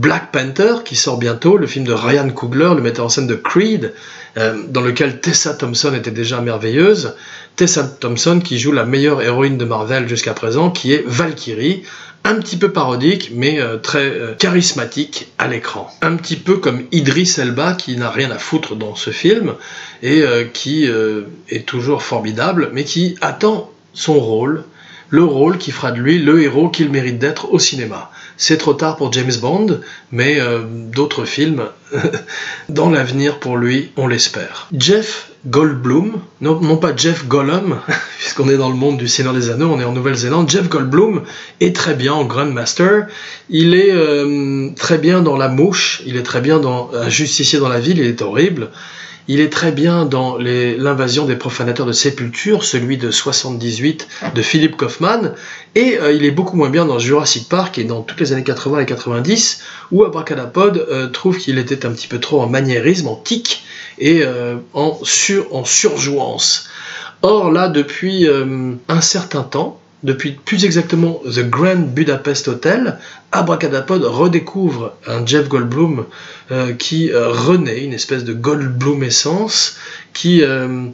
Black 0.00 0.32
Panther 0.32 0.76
qui 0.82 0.96
sort 0.96 1.18
bientôt, 1.18 1.58
le 1.58 1.66
film 1.66 1.84
de 1.84 1.92
Ryan 1.92 2.30
Coogler, 2.30 2.70
le 2.74 2.80
metteur 2.80 3.04
en 3.04 3.08
scène 3.10 3.26
de 3.26 3.34
Creed, 3.34 3.92
euh, 4.38 4.62
dans 4.66 4.80
lequel 4.80 5.20
Tessa 5.20 5.52
Thompson 5.52 5.92
était 5.92 6.10
déjà 6.10 6.40
merveilleuse. 6.40 7.16
Tessa 7.54 7.82
Thompson 7.82 8.40
qui 8.42 8.58
joue 8.58 8.72
la 8.72 8.86
meilleure 8.86 9.20
héroïne 9.20 9.58
de 9.58 9.64
Marvel 9.66 10.08
jusqu'à 10.08 10.32
présent, 10.32 10.70
qui 10.70 10.94
est 10.94 11.04
Valkyrie, 11.06 11.82
un 12.24 12.36
petit 12.36 12.56
peu 12.56 12.72
parodique, 12.72 13.32
mais 13.34 13.60
euh, 13.60 13.76
très 13.76 14.06
euh, 14.06 14.34
charismatique 14.38 15.28
à 15.36 15.48
l'écran. 15.48 15.90
Un 16.00 16.16
petit 16.16 16.36
peu 16.36 16.56
comme 16.56 16.84
Idris 16.92 17.34
Elba, 17.36 17.74
qui 17.74 17.98
n'a 17.98 18.08
rien 18.08 18.30
à 18.30 18.38
foutre 18.38 18.76
dans 18.76 18.94
ce 18.94 19.10
film, 19.10 19.52
et 20.02 20.24
qui 20.54 20.86
est 20.86 21.66
toujours 21.66 22.02
formidable, 22.02 22.70
mais 22.72 22.84
qui 22.84 23.16
attend 23.20 23.70
son 23.92 24.18
rôle, 24.18 24.64
le 25.10 25.24
rôle 25.24 25.58
qui 25.58 25.72
fera 25.72 25.92
de 25.92 26.00
lui 26.00 26.18
le 26.18 26.42
héros 26.42 26.68
qu'il 26.68 26.90
mérite 26.90 27.18
d'être 27.18 27.52
au 27.52 27.58
cinéma. 27.58 28.10
C'est 28.36 28.56
trop 28.56 28.74
tard 28.74 28.96
pour 28.96 29.12
James 29.12 29.32
Bond, 29.40 29.80
mais 30.12 30.40
euh, 30.40 30.60
d'autres 30.64 31.24
films 31.24 31.64
dans 32.68 32.90
l'avenir 32.90 33.38
pour 33.38 33.56
lui, 33.56 33.90
on 33.96 34.06
l'espère. 34.06 34.68
Jeff 34.72 35.30
Goldblum, 35.46 36.20
non, 36.40 36.76
pas 36.76 36.94
Jeff 36.94 37.26
Gollum, 37.26 37.80
puisqu'on 38.18 38.48
est 38.48 38.56
dans 38.56 38.68
le 38.68 38.76
monde 38.76 38.98
du 38.98 39.08
Seigneur 39.08 39.34
des 39.34 39.50
Anneaux, 39.50 39.70
on 39.72 39.80
est 39.80 39.84
en 39.84 39.92
Nouvelle-Zélande. 39.92 40.48
Jeff 40.48 40.68
Goldblum 40.68 41.22
est 41.60 41.74
très 41.74 41.94
bien 41.94 42.12
en 42.14 42.24
Grandmaster. 42.24 43.06
Il 43.48 43.74
est 43.74 43.92
euh, 43.92 44.70
très 44.76 44.98
bien 44.98 45.22
dans 45.22 45.36
La 45.36 45.48
Mouche. 45.48 46.02
Il 46.06 46.16
est 46.16 46.22
très 46.22 46.40
bien 46.40 46.60
dans 46.60 46.90
Un 46.94 47.08
justicier 47.08 47.58
dans 47.58 47.68
la 47.68 47.80
ville. 47.80 47.98
Il 47.98 48.06
est 48.06 48.22
horrible. 48.22 48.70
Il 49.32 49.38
est 49.38 49.48
très 49.48 49.70
bien 49.70 50.06
dans 50.06 50.38
l'invasion 50.38 51.24
des 51.24 51.36
profanateurs 51.36 51.86
de 51.86 51.92
sépulture, 51.92 52.64
celui 52.64 52.98
de 52.98 53.12
78 53.12 54.08
de 54.34 54.42
Philip 54.42 54.76
Kaufman, 54.76 55.34
et 55.76 56.00
euh, 56.00 56.12
il 56.12 56.24
est 56.24 56.32
beaucoup 56.32 56.56
moins 56.56 56.68
bien 56.68 56.84
dans 56.84 56.98
Jurassic 56.98 57.48
Park 57.48 57.78
et 57.78 57.84
dans 57.84 58.02
toutes 58.02 58.18
les 58.18 58.32
années 58.32 58.42
80 58.42 58.80
et 58.80 58.86
90, 58.86 59.62
où 59.92 60.02
Abracadapod 60.02 60.78
euh, 60.78 61.06
trouve 61.06 61.38
qu'il 61.38 61.58
était 61.58 61.86
un 61.86 61.92
petit 61.92 62.08
peu 62.08 62.18
trop 62.18 62.42
en 62.42 62.48
maniérisme, 62.48 63.06
en 63.06 63.14
tic, 63.14 63.62
et 64.00 64.22
euh, 64.24 64.56
en, 64.74 64.98
sur, 65.04 65.54
en 65.54 65.64
surjouance. 65.64 66.68
Or 67.22 67.52
là, 67.52 67.68
depuis 67.68 68.26
un 68.26 69.00
certain 69.00 69.44
temps, 69.44 69.79
depuis 70.02 70.32
plus 70.32 70.64
exactement 70.64 71.20
The 71.24 71.48
Grand 71.48 71.94
Budapest 71.94 72.48
Hotel, 72.48 72.98
Abracadapod 73.32 74.02
redécouvre 74.04 74.94
un 75.06 75.24
Jeff 75.26 75.48
Goldblum 75.48 76.06
euh, 76.50 76.72
qui 76.72 77.10
euh, 77.10 77.28
renaît, 77.28 77.84
une 77.84 77.92
espèce 77.92 78.24
de 78.24 78.32
Goldblum 78.32 79.02
essence, 79.02 79.76
qui 80.12 80.42
euh, 80.42 80.86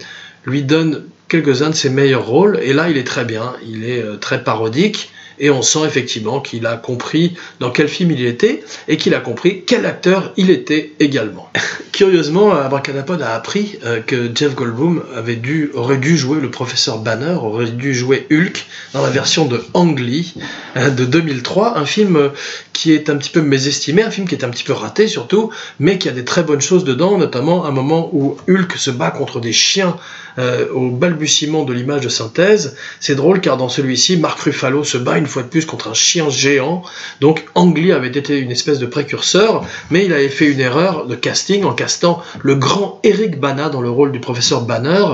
lui 0.44 0.62
donne 0.62 1.04
quelques-uns 1.28 1.70
de 1.70 1.74
ses 1.74 1.90
meilleurs 1.90 2.26
rôles, 2.26 2.58
et 2.62 2.72
là 2.72 2.88
il 2.90 2.96
est 2.96 3.06
très 3.06 3.24
bien, 3.24 3.54
il 3.66 3.84
est 3.84 4.20
très 4.20 4.44
parodique, 4.44 5.10
et 5.38 5.50
on 5.50 5.62
sent 5.62 5.80
effectivement 5.86 6.40
qu'il 6.40 6.66
a 6.66 6.76
compris 6.76 7.34
dans 7.60 7.70
quel 7.70 7.88
film 7.88 8.10
il 8.10 8.24
était 8.24 8.64
et 8.88 8.96
qu'il 8.96 9.14
a 9.14 9.20
compris 9.20 9.64
quel 9.66 9.86
acteur 9.86 10.32
il 10.36 10.50
était 10.50 10.92
également. 11.00 11.50
Curieusement, 11.92 12.52
Abracadapod 12.52 13.22
a 13.22 13.34
appris 13.34 13.78
euh, 13.84 14.00
que 14.00 14.30
Jeff 14.34 14.54
Goldblum 14.54 15.02
avait 15.14 15.36
dû, 15.36 15.70
aurait 15.74 15.96
dû 15.96 16.18
jouer 16.18 16.40
le 16.40 16.50
professeur 16.50 16.98
Banner, 16.98 17.36
aurait 17.40 17.70
dû 17.70 17.94
jouer 17.94 18.26
Hulk 18.30 18.66
dans 18.92 19.02
la 19.02 19.10
version 19.10 19.46
de 19.46 19.62
Ang 19.72 19.98
Lee 19.98 20.34
euh, 20.76 20.90
de 20.90 21.04
2003, 21.04 21.78
un 21.78 21.86
film 21.86 22.30
qui 22.74 22.92
est 22.92 23.08
un 23.08 23.16
petit 23.16 23.30
peu 23.30 23.40
mésestimé, 23.40 24.02
un 24.02 24.10
film 24.10 24.28
qui 24.28 24.34
est 24.34 24.44
un 24.44 24.50
petit 24.50 24.64
peu 24.64 24.74
raté 24.74 25.08
surtout, 25.08 25.50
mais 25.80 25.98
qui 25.98 26.10
a 26.10 26.12
des 26.12 26.24
très 26.24 26.42
bonnes 26.42 26.60
choses 26.60 26.84
dedans, 26.84 27.16
notamment 27.16 27.64
un 27.64 27.70
moment 27.70 28.10
où 28.12 28.36
Hulk 28.48 28.76
se 28.76 28.90
bat 28.90 29.10
contre 29.10 29.40
des 29.40 29.52
chiens 29.52 29.96
euh, 30.38 30.66
au 30.72 30.90
balbutiement 30.90 31.64
de 31.64 31.72
l'image 31.72 32.02
de 32.02 32.08
synthèse. 32.08 32.76
C'est 33.00 33.14
drôle 33.14 33.40
car 33.40 33.56
dans 33.56 33.68
celui-ci, 33.68 34.16
Mark 34.16 34.38
Ruffalo 34.40 34.84
se 34.84 34.98
bat 34.98 35.18
une 35.18 35.26
fois 35.26 35.42
de 35.42 35.48
plus 35.48 35.66
contre 35.66 35.88
un 35.88 35.94
chien 35.94 36.28
géant. 36.30 36.82
Donc 37.20 37.44
Ang 37.54 37.76
Lee 37.76 37.92
avait 37.92 38.08
été 38.08 38.38
une 38.38 38.50
espèce 38.50 38.78
de 38.78 38.86
précurseur, 38.86 39.64
mais 39.90 40.04
il 40.04 40.12
avait 40.12 40.28
fait 40.28 40.46
une 40.46 40.60
erreur 40.60 41.06
de 41.06 41.14
casting 41.14 41.64
en 41.64 41.72
castant 41.72 42.22
le 42.42 42.54
grand 42.54 43.00
Eric 43.02 43.40
Bana 43.40 43.68
dans 43.68 43.80
le 43.80 43.90
rôle 43.90 44.12
du 44.12 44.20
professeur 44.20 44.62
Banner. 44.62 45.04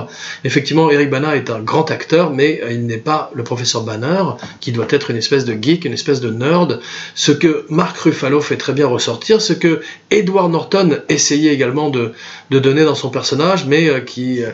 Effectivement, 0.45 0.91
Eric 0.91 1.11
Bana 1.11 1.37
est 1.37 1.51
un 1.51 1.61
grand 1.61 1.91
acteur, 1.91 2.31
mais 2.31 2.61
il 2.71 2.87
n'est 2.87 2.97
pas 2.97 3.31
le 3.35 3.45
professeur 3.45 3.83
Banner, 3.83 4.23
qui 4.61 4.73
doit 4.73 4.87
être 4.91 5.11
une 5.11 5.17
espèce 5.17 5.45
de 5.45 5.57
geek, 5.61 5.85
une 5.85 5.93
espèce 5.93 6.21
de 6.21 6.31
nerd. 6.31 6.81
Ce 7.15 7.33
que 7.33 7.67
Mark 7.69 7.97
Ruffalo 7.99 8.41
fait 8.41 8.57
très 8.57 8.73
bien 8.73 8.87
ressortir, 8.87 9.41
ce 9.41 9.53
que 9.53 9.83
Edward 10.11 10.51
Norton 10.51 10.99
essayait 11.09 11.53
également 11.53 11.91
de, 11.91 12.13
de 12.51 12.59
donner 12.59 12.85
dans 12.85 12.95
son 12.95 13.11
personnage, 13.11 13.67
mais 13.67 13.89
euh, 13.89 14.01
qui 14.01 14.43
euh, 14.43 14.51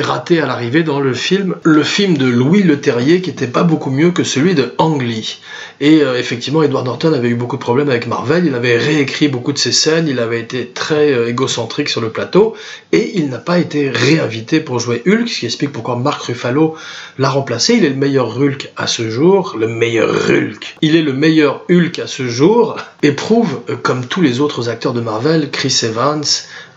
raté 0.00 0.40
à 0.40 0.46
l'arrivée 0.46 0.82
dans 0.82 1.00
le 1.00 1.14
film, 1.14 1.56
le 1.62 1.82
film 1.82 2.16
de 2.16 2.26
Louis 2.26 2.62
Le 2.62 2.80
Terrier, 2.80 3.20
qui 3.20 3.30
n'était 3.30 3.46
pas 3.46 3.62
beaucoup 3.62 3.90
mieux 3.90 4.10
que 4.10 4.24
celui 4.24 4.54
de 4.54 4.74
Ang 4.78 5.00
Lee. 5.02 5.40
Et 5.80 6.02
euh, 6.02 6.18
effectivement, 6.18 6.62
Edward 6.62 6.86
Norton 6.86 7.12
avait 7.12 7.28
eu 7.28 7.34
beaucoup 7.34 7.56
de 7.56 7.62
problèmes 7.62 7.88
avec 7.88 8.06
Marvel, 8.06 8.46
il 8.46 8.54
avait 8.54 8.76
réécrit 8.76 9.28
beaucoup 9.28 9.52
de 9.52 9.58
ses 9.58 9.72
scènes, 9.72 10.08
il 10.08 10.18
avait 10.18 10.40
été 10.40 10.68
très 10.68 11.12
euh, 11.12 11.28
égocentrique 11.28 11.88
sur 11.88 12.00
le 12.00 12.10
plateau, 12.10 12.54
et 12.92 13.18
il 13.18 13.28
n'a 13.28 13.38
pas 13.38 13.58
été 13.58 13.90
réinvité 13.90 14.60
pour 14.60 14.78
jouer 14.78 15.02
Hulk, 15.06 15.28
ce 15.28 15.40
qui 15.40 15.46
explique 15.46 15.72
pourquoi 15.72 15.96
Mark 15.96 16.22
Ruffalo 16.22 16.76
l'a 17.18 17.28
remplacé. 17.28 17.74
Il 17.74 17.84
est 17.84 17.90
le 17.90 17.96
meilleur 17.96 18.36
Hulk 18.38 18.70
à 18.76 18.86
ce 18.86 19.10
jour, 19.10 19.56
le 19.58 19.68
meilleur 19.68 20.10
Hulk. 20.28 20.76
Il 20.82 20.96
est 20.96 21.02
le 21.02 21.12
meilleur 21.12 21.62
Hulk 21.70 21.98
à 21.98 22.06
ce 22.06 22.28
jour, 22.28 22.76
et 23.02 23.12
prouve, 23.12 23.60
euh, 23.68 23.76
comme 23.76 24.06
tous 24.06 24.22
les 24.22 24.40
autres 24.40 24.68
acteurs 24.68 24.92
de 24.92 25.00
Marvel, 25.00 25.50
Chris 25.50 25.80
Evans, 25.82 26.24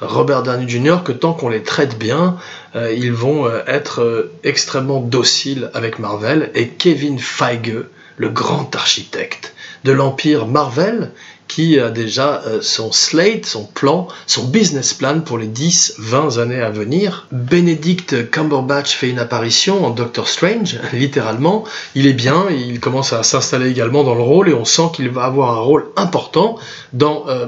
Robert 0.02 0.44
Downey 0.44 0.68
Jr., 0.68 0.98
que 1.04 1.12
tant 1.12 1.34
qu'on 1.34 1.50
les 1.50 1.64
traite 1.64 1.98
bien, 1.98 2.38
ils 2.76 3.14
vont 3.14 3.50
être 3.66 4.30
extrêmement 4.44 5.00
dociles 5.00 5.72
avec 5.74 6.00
Marvel, 6.00 6.52
et 6.54 6.70
Kevin 6.70 7.20
Feige, 7.20 7.86
le 8.18 8.30
grand 8.30 8.76
architecte 8.76 9.54
de 9.84 9.92
l'empire 9.92 10.48
Marvel, 10.48 11.12
qui 11.48 11.80
a 11.80 11.90
déjà 11.90 12.44
euh, 12.46 12.60
son 12.62 12.92
slate, 12.92 13.46
son 13.46 13.64
plan, 13.64 14.08
son 14.26 14.46
business 14.46 14.94
plan 14.94 15.22
pour 15.22 15.38
les 15.38 15.48
10-20 15.48 16.40
années 16.40 16.62
à 16.62 16.70
venir. 16.70 17.28
Benedict 17.32 18.30
Cumberbatch 18.30 18.96
fait 18.96 19.10
une 19.10 19.20
apparition 19.20 19.86
en 19.86 19.92
Doctor 19.92 20.28
Strange, 20.28 20.78
littéralement. 20.94 21.64
Il 21.96 22.06
est 22.08 22.14
bien, 22.14 22.48
il 22.50 22.80
commence 22.80 23.14
à 23.14 23.24
s'installer 23.24 23.70
également 23.70 24.04
dans 24.04 24.16
le 24.16 24.24
rôle 24.24 24.50
et 24.50 24.54
on 24.54 24.66
sent 24.66 24.90
qu'il 24.94 25.10
va 25.10 25.24
avoir 25.24 25.58
un 25.58 25.62
rôle 25.62 25.88
important 25.96 26.58
dans 26.94 27.26
euh, 27.30 27.48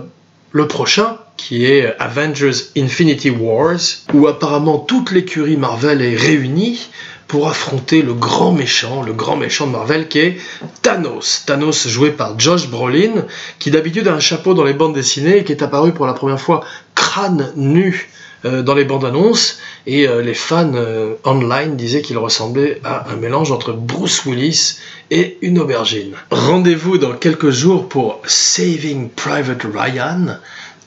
le 0.51 0.67
prochain, 0.67 1.17
qui 1.37 1.65
est 1.65 1.95
Avengers 1.99 2.71
Infinity 2.77 3.29
Wars, 3.29 3.79
où 4.13 4.27
apparemment 4.27 4.79
toute 4.79 5.11
l'écurie 5.11 5.57
Marvel 5.57 6.01
est 6.01 6.15
réunie 6.15 6.89
pour 7.27 7.47
affronter 7.47 8.01
le 8.01 8.13
grand 8.13 8.51
méchant, 8.51 9.03
le 9.03 9.13
grand 9.13 9.37
méchant 9.37 9.67
de 9.67 9.71
Marvel 9.71 10.07
qui 10.07 10.19
est 10.19 10.37
Thanos. 10.81 11.43
Thanos 11.45 11.87
joué 11.87 12.09
par 12.09 12.39
Josh 12.39 12.67
Brolin, 12.69 13.25
qui 13.59 13.69
d'habitude 13.69 14.07
a 14.07 14.15
un 14.15 14.19
chapeau 14.19 14.55
dans 14.55 14.63
les 14.63 14.73
bandes 14.73 14.95
dessinées 14.95 15.37
et 15.37 15.43
qui 15.43 15.51
est 15.51 15.61
apparu 15.61 15.93
pour 15.93 16.07
la 16.07 16.13
première 16.13 16.41
fois 16.41 16.65
crâne 16.95 17.53
nu 17.55 18.09
dans 18.43 18.73
les 18.73 18.85
bandes 18.85 19.05
annonces 19.05 19.59
et 19.89 20.07
euh, 20.07 20.21
les 20.21 20.33
fans 20.35 20.73
euh, 20.75 21.15
online 21.25 21.75
disaient 21.75 22.01
qu'il 22.01 22.17
ressemblait 22.17 22.79
à 22.83 23.09
un 23.11 23.15
mélange 23.15 23.51
entre 23.51 23.73
Bruce 23.73 24.23
Willis 24.25 24.77
et 25.09 25.37
une 25.41 25.57
aubergine. 25.57 26.13
Rendez-vous 26.29 26.97
dans 26.97 27.13
quelques 27.13 27.49
jours 27.49 27.89
pour 27.89 28.21
Saving 28.25 29.09
Private 29.09 29.63
Ryan, 29.63 30.37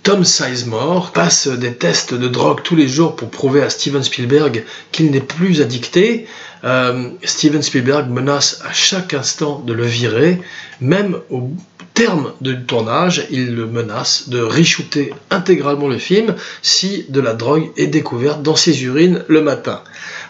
Tom 0.03 0.25
Sizemore 0.25 1.13
passe 1.13 1.47
des 1.47 1.75
tests 1.75 2.15
de 2.15 2.29
drogue 2.29 2.63
tous 2.63 2.77
les 2.77 2.89
jours 2.89 3.15
pour 3.17 3.31
prouver 3.31 3.63
à 3.63 3.71
Steven 3.71 4.03
Spielberg 4.03 4.65
qu'il 4.91 5.11
n'est 5.11 5.21
plus 5.21 5.61
addicté. 5.61 6.27
Euh, 6.65 7.11
Steven 7.25 7.63
Spielberg 7.63 8.09
menace 8.11 8.61
à 8.65 8.73
chaque 8.73 9.15
instant 9.15 9.61
de 9.61 9.73
le 9.73 9.85
virer, 9.85 10.41
même 10.81 11.19
au 11.31 11.51
terme 11.95 12.33
du 12.41 12.63
tournage, 12.63 13.27
il 13.31 13.55
le 13.55 13.67
menace 13.67 14.29
de 14.29 14.41
reshooter 14.41 15.13
intégralement 15.31 15.89
le 15.89 15.99
film 15.99 16.35
si 16.63 17.05
de 17.09 17.21
la 17.21 17.35
drogue 17.35 17.71
est 17.77 17.87
découverte 17.87 18.43
dans 18.43 18.57
ses 18.57 18.85
urines 18.85 19.25
le 19.29 19.43
matin. 19.43 19.83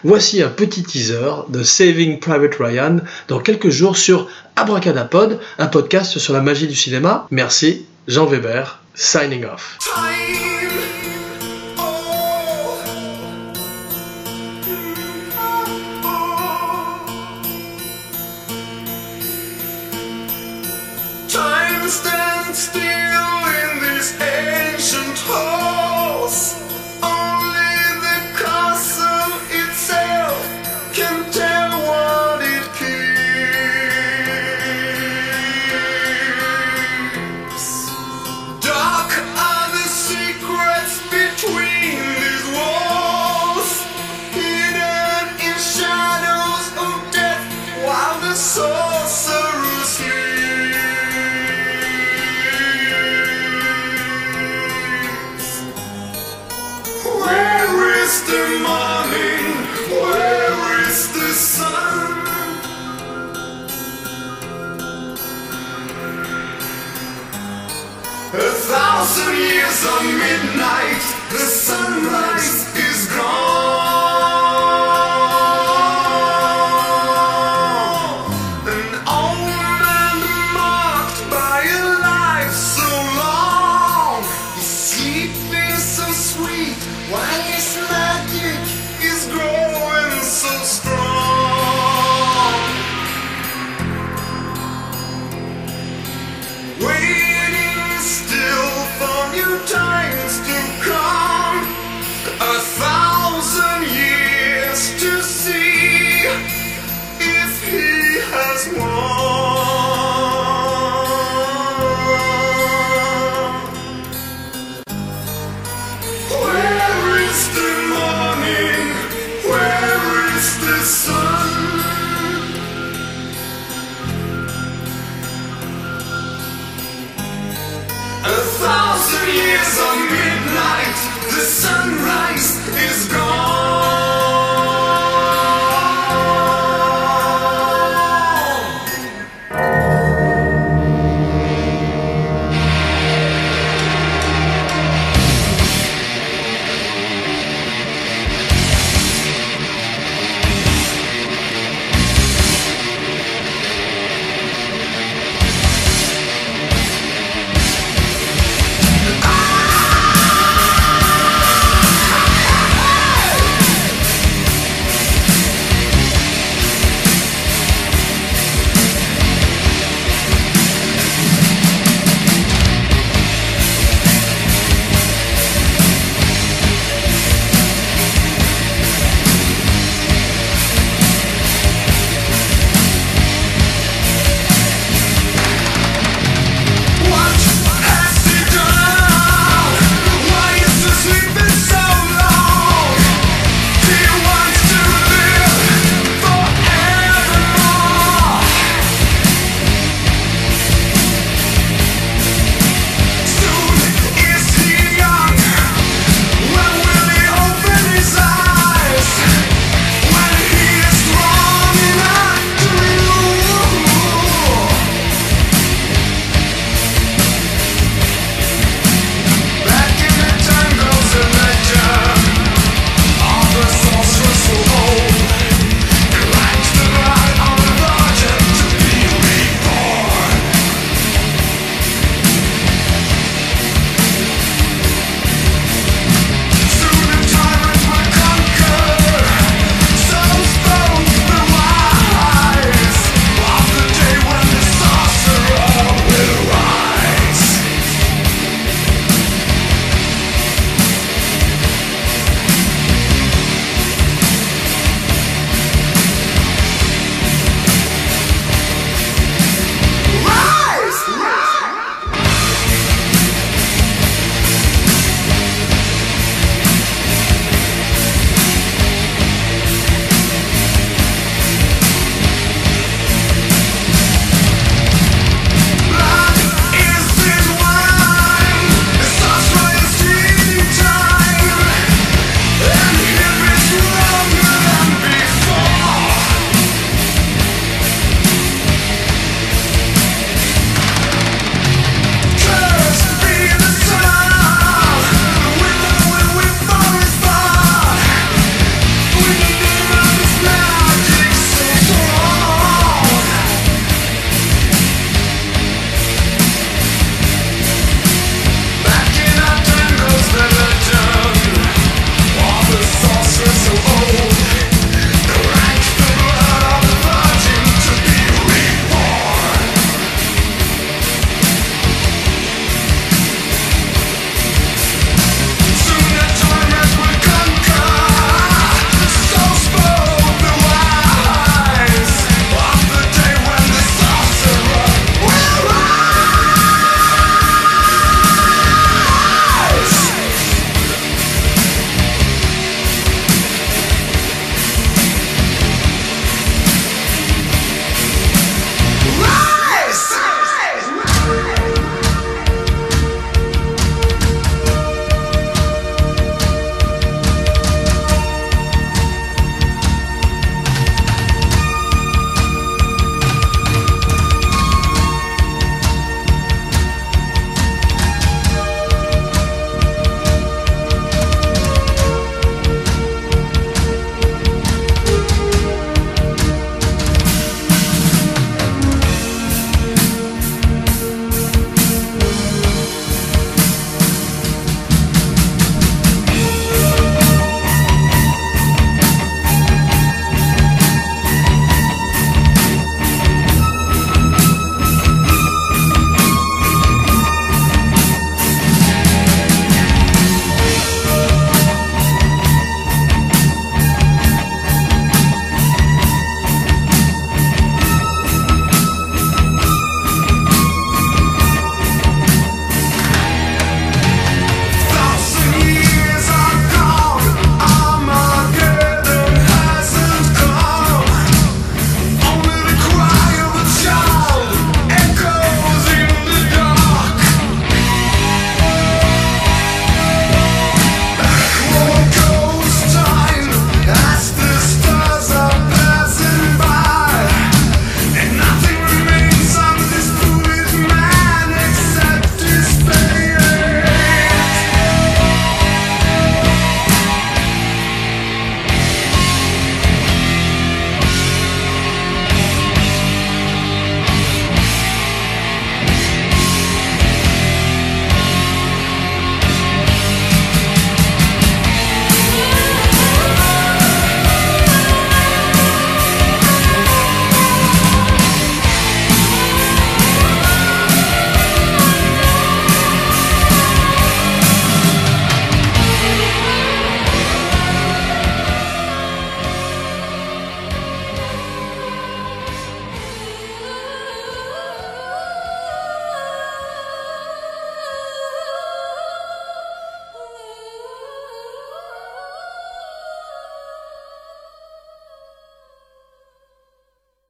Voici 0.03 0.41
un 0.41 0.49
petit 0.49 0.83
teaser 0.83 1.31
de 1.49 1.63
Saving 1.63 2.19
Private 2.19 2.55
Ryan 2.59 2.97
dans 3.27 3.39
quelques 3.39 3.69
jours 3.69 3.97
sur 3.97 4.27
Abracadapod, 4.55 5.39
un 5.57 5.67
podcast 5.67 6.19
sur 6.19 6.33
la 6.33 6.41
magie 6.41 6.67
du 6.67 6.75
cinéma. 6.75 7.27
Merci, 7.31 7.85
Jean 8.07 8.25
Weber, 8.25 8.79
signing 8.95 9.45
off. 9.45 9.77